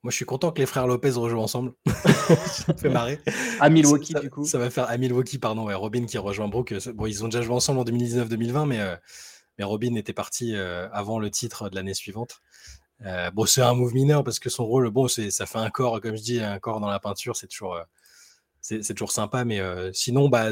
Moi, 0.02 0.10
je 0.10 0.16
suis 0.16 0.26
content 0.26 0.52
que 0.52 0.58
les 0.60 0.66
frères 0.66 0.86
Lopez 0.86 1.12
rejouent 1.12 1.40
ensemble. 1.40 1.72
ça 1.86 2.74
fait 2.74 2.88
marrer. 2.90 3.18
À 3.58 3.70
Milwaukee, 3.70 4.12
ça, 4.12 4.20
du 4.20 4.28
coup. 4.28 4.44
Ça 4.44 4.58
va 4.58 4.68
faire 4.68 4.88
à 4.90 4.98
Milwaukee, 4.98 5.38
pardon. 5.38 5.64
Ouais, 5.64 5.72
Robin 5.74 6.04
qui 6.04 6.18
rejoint 6.18 6.46
Brook. 6.46 6.72
euh, 6.72 6.92
Bon, 6.92 7.06
ils 7.06 7.24
ont 7.24 7.28
déjà 7.28 7.40
joué 7.40 7.54
ensemble 7.54 7.80
en 7.80 7.84
2019-2020, 7.84 8.66
mais, 8.66 8.80
euh, 8.80 8.96
mais 9.56 9.64
Robin 9.64 9.94
était 9.94 10.12
parti 10.12 10.54
euh, 10.54 10.90
avant 10.92 11.18
le 11.18 11.30
titre 11.30 11.70
de 11.70 11.74
l'année 11.74 11.94
suivante. 11.94 12.42
Euh, 13.06 13.30
bon, 13.30 13.46
c'est 13.46 13.62
un 13.62 13.72
move 13.72 13.94
mineur 13.94 14.24
parce 14.24 14.38
que 14.38 14.50
son 14.50 14.66
rôle, 14.66 14.90
bon, 14.90 15.08
ça 15.08 15.46
fait 15.46 15.58
un 15.58 15.70
corps, 15.70 16.02
comme 16.02 16.16
je 16.16 16.22
dis, 16.22 16.40
un 16.40 16.58
corps 16.58 16.80
dans 16.80 16.90
la 16.90 17.00
peinture, 17.00 17.34
c'est 17.34 17.46
toujours, 17.48 17.76
euh, 17.76 17.82
c'est 18.60 18.82
toujours 18.94 19.10
sympa. 19.10 19.46
Mais 19.46 19.62
sinon, 19.94 20.28
bah, 20.28 20.50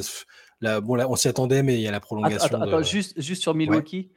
bon, 0.62 0.94
là, 0.94 1.08
on 1.08 1.16
s'y 1.16 1.28
attendait, 1.28 1.62
mais 1.62 1.74
il 1.74 1.80
y 1.80 1.88
a 1.88 1.90
la 1.90 2.00
prolongation. 2.00 2.60
Attends, 2.60 2.82
juste, 2.82 3.20
juste 3.20 3.42
sur 3.42 3.54
Milwaukee, 3.54 4.10
il 4.10 4.14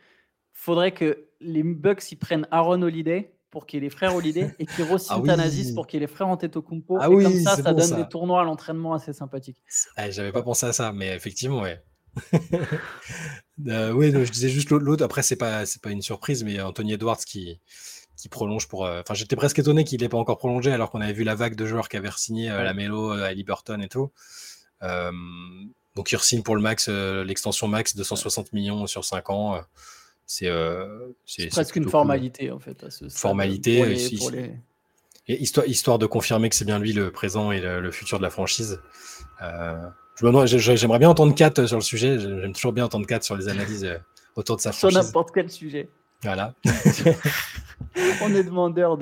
faudrait 0.53 0.93
que 0.93 1.27
les 1.41 1.63
Bucks 1.63 2.11
ils 2.11 2.17
prennent 2.17 2.47
Aaron 2.51 2.81
Holiday 2.81 3.31
pour 3.51 3.65
qu'il 3.65 3.77
y 3.77 3.83
ait 3.83 3.85
les 3.85 3.89
frères 3.89 4.15
Holiday 4.15 4.53
et 4.59 4.65
qu'ils 4.65 4.83
re 4.83 4.97
ah 5.09 5.19
pour 5.75 5.87
qu'il 5.87 5.99
y 5.99 6.03
ait 6.03 6.07
les 6.07 6.11
frères 6.11 6.27
Antetokounmpo. 6.27 6.97
Ah 6.99 7.07
et 7.09 7.23
comme 7.23 7.39
ça, 7.39 7.55
ça 7.55 7.73
donne 7.73 7.95
des 7.95 8.07
tournois 8.07 8.41
à 8.41 8.43
l'entraînement 8.43 8.93
assez 8.93 9.13
sympathiques. 9.13 9.61
Ah, 9.95 10.09
J'avais 10.09 10.31
pas 10.31 10.43
pensé 10.43 10.65
à 10.65 10.73
ça, 10.73 10.91
mais 10.91 11.15
effectivement, 11.15 11.61
ouais. 11.61 11.81
euh, 13.67 13.91
oui, 13.91 14.11
je 14.11 14.31
disais 14.31 14.49
juste 14.49 14.69
l'autre. 14.69 15.03
Après, 15.03 15.21
c'est 15.21 15.35
pas, 15.35 15.65
c'est 15.65 15.81
pas 15.81 15.91
une 15.91 16.01
surprise, 16.01 16.43
mais 16.43 16.61
Anthony 16.61 16.93
Edwards 16.93 17.17
qui, 17.17 17.59
qui 18.15 18.29
prolonge 18.29 18.67
pour. 18.67 18.85
Euh, 18.85 19.01
enfin, 19.01 19.13
j'étais 19.13 19.35
presque 19.35 19.59
étonné 19.59 19.83
qu'il 19.83 20.01
n'ait 20.01 20.09
pas 20.09 20.17
encore 20.17 20.37
prolongé, 20.37 20.71
alors 20.71 20.89
qu'on 20.91 21.01
avait 21.01 21.13
vu 21.13 21.23
la 21.23 21.35
vague 21.35 21.55
de 21.55 21.65
joueurs 21.65 21.89
qui 21.89 21.97
avaient 21.97 22.09
signé 22.15 22.49
euh, 22.49 22.63
la 22.63 22.73
Melo, 22.73 23.11
à 23.11 23.31
euh, 23.31 23.43
Burton 23.45 23.81
et 23.81 23.89
tout. 23.89 24.11
Donc, 25.95 26.11
il 26.11 26.19
signe 26.19 26.43
pour 26.43 26.55
le 26.55 26.61
max, 26.61 26.89
l'extension 26.89 27.67
max, 27.67 27.95
260 27.95 28.53
millions 28.53 28.87
sur 28.87 29.05
5 29.05 29.29
ans. 29.29 29.61
c'est 30.25 30.49
presque 31.51 31.75
une 31.75 31.89
formalité, 31.89 32.51
en 32.51 32.59
fait. 32.59 32.83
À 32.83 32.89
ce 32.89 33.07
formalité. 33.09 33.81
Et 35.27 35.41
histoire, 35.41 35.65
histoire 35.65 35.97
de 35.97 36.05
confirmer 36.05 36.49
que 36.49 36.55
c'est 36.55 36.65
bien 36.65 36.77
lui 36.77 36.93
le 36.93 37.11
présent 37.11 37.51
et 37.51 37.59
le, 37.59 37.91
futur 37.91 38.19
de 38.19 38.23
la 38.23 38.29
franchise. 38.29 38.79
J'aimerais 40.19 40.99
bien 40.99 41.09
entendre 41.09 41.33
Kat 41.33 41.65
sur 41.65 41.77
le 41.77 41.83
sujet. 41.83 42.19
J'aime 42.19 42.53
toujours 42.53 42.73
bien 42.73 42.85
entendre 42.85 43.07
Kat 43.07 43.21
sur 43.21 43.35
les 43.35 43.47
analyses 43.47 43.89
autour 44.35 44.57
de 44.57 44.61
sa 44.61 44.71
franchise. 44.71 44.97
Sur 44.97 45.03
n'importe 45.03 45.29
quel 45.33 45.49
sujet. 45.49 45.89
Voilà. 46.23 46.53
On 48.21 48.33
est 48.33 48.43
demandeur 48.43 48.97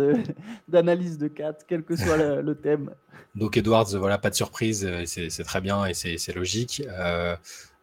d'analyse 0.68 1.18
de, 1.18 1.28
4, 1.28 1.66
quel 1.68 1.84
que 1.84 1.96
soit 1.96 2.42
le, 2.42 2.56
thème. 2.56 2.92
Donc 3.36 3.58
Edwards, 3.58 3.88
voilà, 3.98 4.18
pas 4.18 4.30
de 4.30 4.36
surprise, 4.36 4.86
euh, 4.86 5.04
c'est 5.06 5.44
très 5.44 5.62
bien 5.62 5.86
et 5.86 5.94
c'est 5.94 6.36
logique. 6.36 6.84
Euh, 6.88 7.36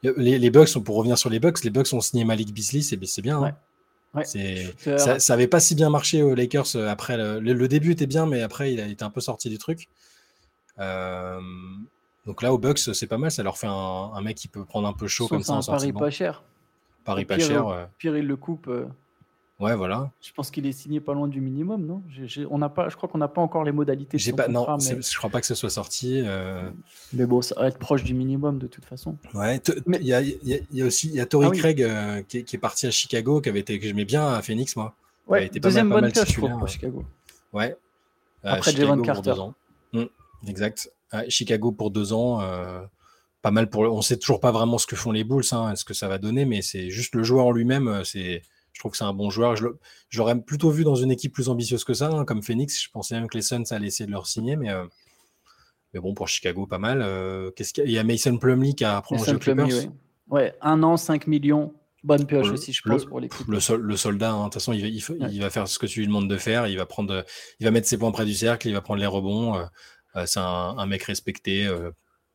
les, 0.02 0.38
les, 0.38 0.50
Bucks, 0.50 0.78
pour 0.78 0.96
revenir 0.96 1.18
sur 1.18 1.28
les 1.28 1.40
Bucks, 1.40 1.62
les 1.64 1.70
Bucks 1.70 1.92
ont 1.92 2.00
signé 2.00 2.24
Malik 2.24 2.54
Beasley, 2.54 2.82
c'est 2.82 3.22
bien. 3.22 3.42
Hein. 3.42 3.56
Ouais. 4.14 4.24
Ça, 4.24 5.20
ça 5.20 5.34
avait 5.34 5.46
pas 5.46 5.60
si 5.60 5.74
bien 5.74 5.88
marché 5.88 6.22
aux 6.22 6.34
Lakers 6.34 6.74
euh, 6.74 6.88
après. 6.88 7.16
Le, 7.16 7.68
début 7.68 7.92
était 7.92 8.06
bien, 8.06 8.26
mais 8.26 8.42
après 8.42 8.72
il 8.72 8.80
a 8.80 8.86
été 8.86 9.04
un 9.04 9.10
peu 9.10 9.20
sorti 9.20 9.48
du 9.48 9.58
truc. 9.58 9.88
donc 10.78 12.42
là, 12.42 12.52
aux 12.52 12.58
Bucks, 12.58 12.78
c'est 12.78 13.06
pas 13.06 13.18
mal. 13.18 13.30
Ça 13.30 13.42
leur 13.42 13.58
fait 13.58 13.68
un, 13.68 14.20
mec 14.22 14.36
qui 14.36 14.48
peut 14.48 14.64
prendre 14.64 14.88
un 14.88 14.92
peu 14.92 15.08
chaud 15.08 15.26
comme 15.28 15.42
ça. 15.42 15.54
Un 15.54 15.62
pari 15.62 15.92
pas 15.92 16.10
cher. 16.10 16.44
Pari 17.04 17.24
pas 17.24 17.38
cher. 17.38 17.88
Pire, 17.98 18.16
il 18.16 18.26
le 18.26 18.36
coupe. 18.36 18.70
Ouais, 19.60 19.76
voilà. 19.76 20.10
Je 20.22 20.32
pense 20.32 20.50
qu'il 20.50 20.66
est 20.66 20.72
signé 20.72 21.00
pas 21.00 21.12
loin 21.12 21.28
du 21.28 21.42
minimum, 21.42 21.84
non? 21.84 22.02
On 22.48 22.56
n'a 22.56 22.70
pas, 22.70 22.88
Je 22.88 22.96
crois 22.96 23.10
qu'on 23.10 23.18
n'a 23.18 23.28
pas 23.28 23.42
encore 23.42 23.62
les 23.62 23.72
modalités. 23.72 24.16
Pas, 24.32 24.48
non, 24.48 24.66
je 24.78 25.18
crois 25.18 25.28
pas 25.28 25.40
que 25.40 25.46
ce 25.46 25.54
soit 25.54 25.68
sorti. 25.68 26.22
Euh. 26.24 26.70
Mais 27.12 27.26
bon, 27.26 27.42
ça 27.42 27.54
va 27.60 27.68
être 27.68 27.78
proche 27.78 28.02
du 28.02 28.14
minimum 28.14 28.58
de 28.58 28.66
toute 28.66 28.86
façon. 28.86 29.16
Ouais, 29.34 29.60
il 29.86 30.06
y 30.06 30.14
a, 30.14 30.22
y, 30.22 30.82
a, 30.82 30.86
aussi 30.86 31.10
y 31.10 31.20
a 31.20 31.26
Tory 31.26 31.48
ah 31.50 31.56
Craig 31.56 31.82
euh, 31.82 32.22
qui, 32.22 32.38
est, 32.38 32.58
parti 32.58 32.86
à 32.86 32.90
Chicago, 32.90 33.42
qui 33.42 33.50
avait 33.50 33.60
été, 33.60 33.78
que 33.78 33.86
j'aimais 33.86 34.06
bien 34.06 34.26
à 34.32 34.40
Phoenix, 34.40 34.76
moi. 34.76 34.94
Ouais, 35.28 35.50
deuxième 35.50 35.90
bonne 35.90 36.10
pioche, 36.10 36.40
Chicago. 36.66 37.04
Ouais. 37.52 37.76
Après 38.42 38.72
Javon 38.72 39.02
Carter. 39.02 39.34
Mmh, 39.92 40.04
exact. 40.48 40.90
Chicago 41.28 41.70
pour 41.70 41.90
deux 41.90 42.14
ans. 42.14 42.40
Euh, 42.40 42.80
pas 43.42 43.50
mal 43.50 43.68
pour. 43.68 43.82
On 43.82 44.00
sait 44.00 44.16
toujours 44.16 44.40
pas 44.40 44.52
vraiment 44.52 44.78
ce 44.78 44.86
que 44.86 44.96
font 44.96 45.12
les 45.12 45.24
Bulls, 45.24 45.44
hein, 45.52 45.76
ce 45.76 45.84
que 45.84 45.94
ça 45.94 46.08
va 46.08 46.16
donner, 46.16 46.46
mais 46.46 46.62
c'est 46.62 46.88
juste 46.88 47.14
le 47.14 47.22
joueur 47.22 47.44
en 47.44 47.52
lui-même. 47.52 48.02
C'est 48.04 48.42
je 48.80 48.82
trouve 48.82 48.92
que 48.92 48.96
c'est 48.96 49.04
un 49.04 49.12
bon 49.12 49.28
joueur. 49.28 49.56
Je 49.56 49.66
l'aurais 50.16 50.40
plutôt 50.40 50.70
vu 50.70 50.84
dans 50.84 50.94
une 50.94 51.10
équipe 51.10 51.34
plus 51.34 51.50
ambitieuse 51.50 51.84
que 51.84 51.92
ça, 51.92 52.08
hein, 52.08 52.24
comme 52.24 52.42
Phoenix. 52.42 52.82
Je 52.82 52.88
pensais 52.88 53.14
même 53.14 53.28
que 53.28 53.36
les 53.36 53.42
Suns 53.42 53.62
allaient 53.72 53.88
essayer 53.88 54.06
de 54.06 54.10
leur 54.10 54.26
signer, 54.26 54.56
mais, 54.56 54.70
euh, 54.70 54.86
mais 55.92 56.00
bon, 56.00 56.14
pour 56.14 56.28
Chicago, 56.28 56.66
pas 56.66 56.78
mal. 56.78 57.02
Euh, 57.02 57.50
qu'est-ce 57.50 57.74
qu'il 57.74 57.90
y, 57.90 57.98
a? 57.98 58.04
Mason 58.04 58.38
Plumlee 58.38 58.74
qui 58.74 58.86
a 58.86 59.02
prolongé 59.02 59.32
le 59.32 59.38
Clippers. 59.38 59.66
Oui. 59.66 59.90
Ouais, 60.30 60.54
un 60.62 60.82
an, 60.82 60.96
5 60.96 61.26
millions. 61.26 61.74
Bonne 62.02 62.24
pioche 62.24 62.48
aussi, 62.48 62.72
je 62.72 62.80
pense, 62.80 63.04
pour 63.04 63.20
les 63.20 63.28
le, 63.46 63.76
le, 63.76 63.96
soldat, 63.96 64.32
hein, 64.32 64.38
de 64.38 64.44
toute 64.44 64.54
façon, 64.54 64.72
il, 64.72 64.86
il, 64.86 65.40
va 65.42 65.50
faire 65.50 65.68
ce 65.68 65.78
que 65.78 65.84
tu 65.84 66.00
lui 66.00 66.06
demandes 66.06 66.30
de 66.30 66.38
faire. 66.38 66.66
Il 66.68 66.78
va, 66.78 66.86
prendre, 66.86 67.26
il 67.58 67.64
va 67.64 67.70
mettre 67.70 67.86
ses 67.86 67.98
points 67.98 68.12
près 68.12 68.24
du 68.24 68.32
cercle, 68.32 68.66
il 68.66 68.72
va 68.72 68.80
prendre 68.80 69.00
les 69.00 69.06
rebonds. 69.06 69.56
Euh, 70.16 70.24
c'est 70.24 70.40
un, 70.40 70.86
mec 70.86 71.02
respecté 71.02 71.68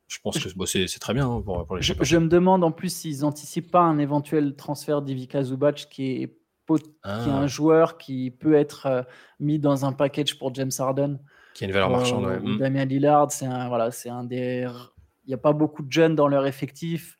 je 0.08 0.18
pense 0.20 0.38
que 0.38 0.66
c'est 0.66 0.98
très 1.00 1.14
bien 1.14 1.28
hein, 1.28 1.42
pour, 1.42 1.76
les 1.76 1.82
je, 1.82 1.92
je, 2.00 2.16
me 2.16 2.28
demande 2.28 2.62
en 2.62 2.70
plus 2.70 2.94
s'ils 2.94 3.20
n'anticipent 3.20 3.70
pas 3.70 3.82
un 3.82 3.98
éventuel 3.98 4.54
transfert 4.54 5.02
d'Ivica 5.02 5.42
Zubac 5.42 5.88
qui 5.90 6.22
est, 6.22 6.38
qui 6.68 6.74
est 6.74 7.32
un 7.32 7.42
ah. 7.42 7.46
joueur 7.46 7.98
qui 7.98 8.30
peut 8.30 8.54
être 8.54 8.86
euh, 8.86 9.02
mis 9.40 9.58
dans 9.58 9.84
un 9.84 9.92
package 9.92 10.38
pour 10.38 10.54
James 10.54 10.70
Harden. 10.78 11.18
Qui 11.54 11.64
a 11.64 11.66
une 11.66 11.72
valeur 11.72 11.90
marchande. 11.90 12.24
Euh, 12.24 12.40
mm. 12.40 12.58
Damien 12.58 12.84
Lillard, 12.84 13.32
c'est 13.32 13.46
un, 13.46 13.68
voilà, 13.68 13.90
un 14.06 14.24
des. 14.24 14.68
Il 15.24 15.28
n'y 15.28 15.34
a 15.34 15.38
pas 15.38 15.52
beaucoup 15.52 15.82
de 15.82 15.90
jeunes 15.90 16.14
dans 16.14 16.28
leur 16.28 16.46
effectif. 16.46 17.18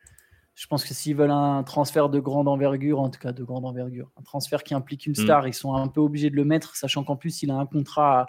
Je 0.54 0.66
pense 0.68 0.84
que 0.84 0.94
s'ils 0.94 1.16
veulent 1.16 1.32
un 1.32 1.64
transfert 1.64 2.08
de 2.08 2.20
grande 2.20 2.48
envergure, 2.48 3.00
en 3.00 3.10
tout 3.10 3.18
cas 3.18 3.32
de 3.32 3.42
grande 3.42 3.66
envergure, 3.66 4.10
un 4.16 4.22
transfert 4.22 4.62
qui 4.62 4.74
implique 4.74 5.06
une 5.06 5.12
mm. 5.12 5.24
star, 5.24 5.48
ils 5.48 5.54
sont 5.54 5.74
un 5.74 5.88
peu 5.88 6.00
obligés 6.00 6.30
de 6.30 6.36
le 6.36 6.44
mettre, 6.44 6.76
sachant 6.76 7.02
qu'en 7.02 7.16
plus, 7.16 7.42
il 7.42 7.50
a 7.50 7.56
un 7.56 7.66
contrat 7.66 8.20
à 8.20 8.26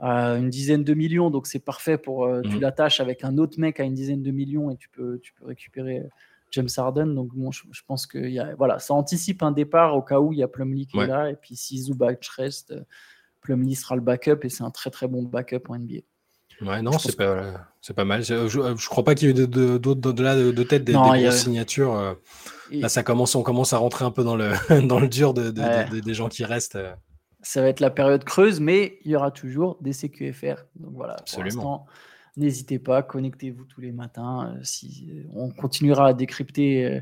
une 0.00 0.50
dizaine 0.50 0.84
de 0.84 0.94
millions, 0.94 1.30
donc 1.30 1.46
c'est 1.46 1.58
parfait 1.58 1.98
pour 1.98 2.24
euh, 2.24 2.40
tu 2.42 2.56
mhm. 2.56 2.60
l'attaches 2.60 3.00
avec 3.00 3.24
un 3.24 3.36
autre 3.38 3.58
mec 3.58 3.80
à 3.80 3.84
une 3.84 3.94
dizaine 3.94 4.22
de 4.22 4.30
millions 4.30 4.70
et 4.70 4.76
tu 4.76 4.88
peux, 4.88 5.18
tu 5.18 5.32
peux 5.34 5.46
récupérer 5.46 5.98
euh, 5.98 6.08
James 6.52 6.68
Harden. 6.76 7.14
Donc 7.14 7.34
bon, 7.34 7.50
je, 7.50 7.62
pense 7.86 8.06
que 8.06 8.18
y 8.18 8.38
a, 8.38 8.54
voilà, 8.56 8.78
ça 8.78 8.94
anticipe 8.94 9.42
un 9.42 9.52
départ 9.52 9.96
au 9.96 10.02
cas 10.02 10.20
où 10.20 10.32
il 10.32 10.38
y 10.38 10.42
a 10.42 10.48
Plumlee 10.48 10.86
qui 10.86 10.98
est 10.98 11.06
là 11.06 11.30
et 11.30 11.36
puis 11.36 11.54
si 11.56 11.78
Zubac 11.82 12.24
reste, 12.36 12.74
Plumlee 13.42 13.74
sera 13.74 13.94
le 13.94 14.02
backup 14.02 14.38
et 14.42 14.48
c'est 14.48 14.64
un 14.64 14.70
très 14.70 14.90
très 14.90 15.06
bon 15.06 15.22
backup 15.22 15.68
en 15.68 15.78
NBA. 15.78 16.00
Ouais, 16.62 16.82
non, 16.82 16.98
c'est 16.98 17.16
pas, 17.16 17.68
c'est 17.80 17.94
pas 17.94 18.04
mal. 18.04 18.22
Je, 18.22 18.48
je 18.48 18.88
crois 18.88 19.02
pas 19.02 19.14
qu'il 19.14 19.28
y 19.28 19.30
ait 19.30 19.34
d'autres 19.34 19.50
de, 19.50 19.78
de, 19.78 20.12
de, 20.12 20.52
de, 20.52 20.62
tête 20.62 20.84
des, 20.84 20.92
grosses 20.92 21.36
signatures. 21.36 21.94
Euh. 21.94 22.14
Là, 22.70 22.88
ça 22.88 23.02
commence, 23.02 23.34
on 23.34 23.42
commence 23.42 23.72
à 23.72 23.78
rentrer 23.78 24.04
un 24.04 24.10
peu 24.10 24.24
dans 24.24 24.36
le, 24.36 24.52
dans 24.86 25.00
le 25.00 25.08
dur 25.08 25.32
de, 25.32 25.50
des 25.50 26.14
gens 26.14 26.28
qui 26.28 26.44
restent 26.44 26.78
ça 27.42 27.62
va 27.62 27.68
être 27.68 27.80
la 27.80 27.90
période 27.90 28.24
creuse, 28.24 28.60
mais 28.60 28.98
il 29.04 29.10
y 29.10 29.16
aura 29.16 29.30
toujours 29.30 29.78
des 29.80 29.92
CQFR. 29.92 30.64
Donc 30.76 30.92
voilà, 30.94 31.14
Absolument. 31.14 31.86
n'hésitez 32.36 32.78
pas, 32.78 33.02
connectez-vous 33.02 33.64
tous 33.64 33.80
les 33.80 33.92
matins. 33.92 34.54
Euh, 34.54 34.60
si, 34.62 35.08
euh, 35.10 35.24
on 35.34 35.50
continuera 35.50 36.08
à 36.08 36.12
décrypter 36.12 36.84
euh, 36.84 37.00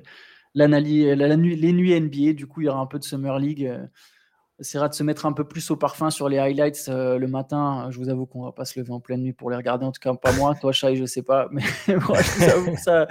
l'analyse, 0.54 1.06
la, 1.06 1.36
les 1.36 1.72
nuits 1.72 2.00
NBA. 2.00 2.34
Du 2.34 2.46
coup, 2.46 2.60
il 2.60 2.66
y 2.66 2.68
aura 2.68 2.80
un 2.80 2.86
peu 2.86 2.98
de 2.98 3.04
Summer 3.04 3.38
League. 3.38 3.70
Essaiera 4.60 4.88
de 4.88 4.94
se 4.94 5.04
mettre 5.04 5.24
un 5.24 5.32
peu 5.32 5.44
plus 5.44 5.70
au 5.70 5.76
parfum 5.76 6.10
sur 6.10 6.28
les 6.28 6.38
highlights 6.38 6.88
le 6.88 7.26
matin. 7.26 7.88
Je 7.90 7.98
vous 7.98 8.08
avoue 8.08 8.26
qu'on 8.26 8.42
va 8.42 8.52
pas 8.52 8.64
se 8.64 8.78
lever 8.78 8.92
en 8.92 8.98
pleine 8.98 9.22
nuit 9.22 9.32
pour 9.32 9.50
les 9.50 9.56
regarder. 9.56 9.86
En 9.86 9.92
tout 9.92 10.00
cas, 10.00 10.12
pas 10.14 10.32
moi. 10.32 10.54
Toi, 10.60 10.72
Chai, 10.72 10.96
je 10.96 11.04
sais 11.04 11.22
pas. 11.22 11.48
Mais 11.52 11.62
moi, 12.08 12.20
je 12.20 12.38
vous 12.38 12.50
avoue 12.50 12.72
que 12.72 12.80
ça, 12.80 13.06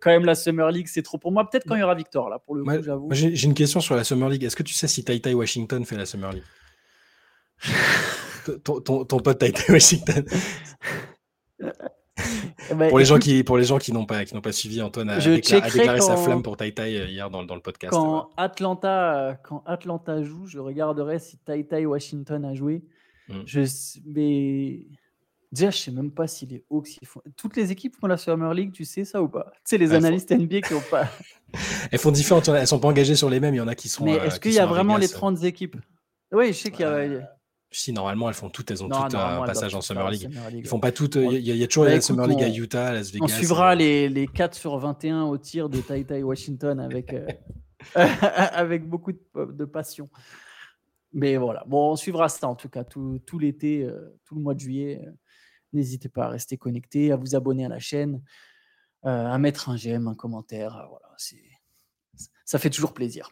quand 0.00 0.10
même, 0.10 0.24
la 0.24 0.34
Summer 0.34 0.70
League, 0.70 0.88
c'est 0.88 1.02
trop 1.02 1.16
pour 1.16 1.32
moi. 1.32 1.48
Peut-être 1.48 1.64
quand 1.66 1.74
il 1.74 1.80
y 1.80 1.82
aura 1.82 1.94
Victor, 1.94 2.28
là, 2.28 2.38
pour 2.38 2.54
le 2.54 2.64
coup, 2.64 2.82
j'avoue. 2.82 3.08
J'ai 3.12 3.44
une 3.44 3.54
question 3.54 3.80
sur 3.80 3.96
la 3.96 4.04
Summer 4.04 4.28
League. 4.28 4.44
Est-ce 4.44 4.56
que 4.56 4.62
tu 4.62 4.74
sais 4.74 4.88
si 4.88 5.04
Tai 5.04 5.18
Tai 5.20 5.34
Washington 5.34 5.84
fait 5.84 5.96
la 5.96 6.06
Summer 6.06 6.32
League? 6.32 6.44
Ton, 8.62 8.78
ton, 8.78 9.06
ton, 9.06 9.20
pote 9.20 9.38
Tai 9.38 9.54
Washington. 9.70 10.22
Eh 12.70 12.74
ben, 12.74 12.88
pour, 12.88 12.98
les 12.98 13.04
gens 13.04 13.18
qui, 13.18 13.42
pour 13.44 13.56
les 13.56 13.64
gens 13.64 13.78
qui 13.78 13.92
n'ont 13.92 14.06
pas, 14.06 14.24
qui 14.24 14.38
pas 14.40 14.52
suivi, 14.52 14.80
Antoine 14.82 15.10
a, 15.10 15.18
déclaré 15.18 16.00
sa 16.00 16.16
flamme 16.16 16.42
pour 16.42 16.56
Tai 16.56 16.72
Tai 16.72 16.96
euh, 16.96 17.06
hier 17.06 17.30
dans, 17.30 17.44
dans 17.44 17.54
le 17.54 17.60
podcast. 17.60 17.92
Quand, 17.92 18.30
Atlanta, 18.36 19.38
quand 19.42 19.62
Atlanta 19.66 20.22
joue, 20.22 20.46
je 20.46 20.58
regarderai 20.58 21.18
si 21.18 21.38
Tai 21.38 21.64
Tai 21.66 21.86
Washington 21.86 22.44
a 22.44 22.54
joué. 22.54 22.82
Hmm. 23.28 23.42
Je, 23.46 23.60
mais 24.06 24.86
déjà, 25.52 25.70
je 25.70 25.78
sais 25.78 25.90
même 25.90 26.10
pas 26.10 26.26
si 26.26 26.46
les 26.46 26.64
Hawks 26.70 26.98
ils 27.00 27.06
font. 27.06 27.22
Toutes 27.36 27.56
les 27.56 27.72
équipes 27.72 27.96
font 27.96 28.06
la 28.06 28.16
Summer 28.16 28.52
League, 28.52 28.72
tu 28.72 28.84
sais 28.84 29.04
ça 29.04 29.22
ou 29.22 29.28
pas? 29.28 29.52
Tu 29.56 29.60
sais, 29.64 29.78
les 29.78 29.92
analystes 29.92 30.30
NBA 30.30 30.60
qui 30.62 30.74
ont 30.74 30.82
pas. 30.90 31.08
elles 31.90 31.98
font 31.98 32.10
différentes, 32.10 32.48
elles 32.48 32.66
sont 32.66 32.80
pas 32.80 32.88
engagées 32.88 33.16
sur 33.16 33.30
les 33.30 33.40
mêmes, 33.40 33.54
il 33.54 33.58
y 33.58 33.60
en 33.60 33.68
a 33.68 33.74
qui 33.74 33.88
sont. 33.88 34.04
Mais 34.04 34.16
est-ce 34.16 34.40
qu'il 34.40 34.52
y 34.52 34.58
a 34.58 34.66
vraiment 34.66 34.96
les 34.96 35.08
30 35.08 35.42
équipes? 35.44 35.76
Oui, 36.32 36.48
je 36.48 36.58
sais 36.58 36.70
qu'il 36.70 36.80
y 36.80 36.84
a. 36.84 37.33
Si, 37.74 37.92
normalement, 37.92 38.28
elles 38.28 38.36
font 38.36 38.50
toutes, 38.50 38.70
elles 38.70 38.84
ont 38.84 38.88
toutes 38.88 39.14
un 39.14 39.44
passage 39.44 39.74
en 39.74 39.80
Summer 39.80 40.08
League. 40.08 40.30
Ils 40.52 40.66
font 40.66 40.78
pas 40.78 40.92
toutes. 40.92 41.16
Il 41.16 41.40
y, 41.40 41.64
a 41.64 41.66
toujours 41.66 41.84
la 41.84 42.00
Summer 42.00 42.28
League 42.28 42.42
à 42.42 42.48
Utah, 42.48 42.88
à 42.88 42.92
Las 42.92 43.10
Vegas. 43.10 43.24
On 43.24 43.28
suivra 43.28 43.72
euh. 43.72 43.74
les, 43.74 44.08
les 44.08 44.28
4 44.28 44.54
sur 44.54 44.78
21 44.78 45.24
au 45.24 45.36
tir 45.38 45.68
de 45.68 45.80
Tai 45.80 46.04
Tai 46.04 46.22
Washington 46.22 46.78
avec, 46.78 47.12
euh, 47.12 47.26
avec 47.94 48.88
beaucoup 48.88 49.10
de, 49.12 49.64
passion. 49.64 50.08
Mais 51.12 51.36
voilà, 51.36 51.64
bon, 51.66 51.90
on 51.90 51.96
suivra 51.96 52.28
ça 52.28 52.48
en 52.48 52.54
tout 52.54 52.68
cas 52.68 52.84
tout, 52.84 53.20
tout 53.26 53.40
l'été, 53.40 53.82
euh, 53.82 54.20
tout 54.24 54.36
le 54.36 54.40
mois 54.40 54.54
de 54.54 54.60
juillet. 54.60 55.00
N'hésitez 55.72 56.08
pas 56.08 56.26
à 56.26 56.28
rester 56.28 56.56
connecté, 56.56 57.10
à 57.10 57.16
vous 57.16 57.34
abonner 57.34 57.64
à 57.64 57.68
la 57.68 57.80
chaîne, 57.80 58.22
à 59.02 59.36
mettre 59.38 59.68
un 59.68 59.76
j'aime, 59.76 60.06
un 60.06 60.14
commentaire. 60.14 60.86
Voilà, 60.88 61.16
ça 62.44 62.58
fait 62.60 62.70
toujours 62.70 62.94
plaisir. 62.94 63.30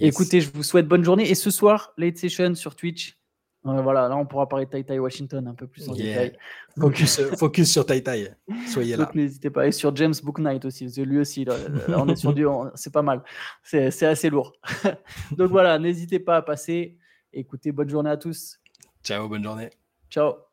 Écoutez, 0.00 0.40
je 0.40 0.50
vous 0.50 0.64
souhaite 0.64 0.88
bonne 0.88 1.04
journée. 1.04 1.30
Et 1.30 1.36
ce 1.36 1.52
soir, 1.52 1.92
late 1.96 2.16
session 2.16 2.56
sur 2.56 2.74
Twitch 2.74 3.17
voilà, 3.64 4.08
là 4.08 4.16
on 4.16 4.24
pourra 4.24 4.48
parler 4.48 4.66
de 4.66 4.70
Tai 4.70 4.84
Tai 4.84 4.98
Washington 4.98 5.46
un 5.46 5.54
peu 5.54 5.66
plus 5.66 5.88
en 5.88 5.94
détail. 5.94 6.36
Focus, 6.78 7.20
focus 7.36 7.72
sur 7.72 7.84
Tai 7.84 8.02
Tai. 8.02 8.34
Soyez 8.68 8.96
là. 8.96 9.10
N'hésitez 9.14 9.50
pas. 9.50 9.66
Et 9.66 9.72
sur 9.72 9.94
James 9.96 10.14
Booknight 10.22 10.64
aussi, 10.64 10.84
parce 10.84 10.96
que 10.96 11.02
lui 11.02 11.18
aussi, 11.18 11.44
là, 11.44 11.56
on 11.88 12.08
est 12.08 12.16
sur 12.16 12.32
du. 12.32 12.46
C'est 12.74 12.92
pas 12.92 13.02
mal. 13.02 13.22
C'est 13.62 14.06
assez 14.06 14.30
lourd. 14.30 14.52
Donc 15.36 15.50
voilà, 15.50 15.78
n'hésitez 15.78 16.20
pas 16.20 16.36
à 16.36 16.42
passer. 16.42 16.96
Écoutez, 17.32 17.72
bonne 17.72 17.88
journée 17.88 18.10
à 18.10 18.16
tous. 18.16 18.58
Ciao, 19.02 19.28
bonne 19.28 19.42
journée. 19.42 19.70
Ciao. 20.10 20.47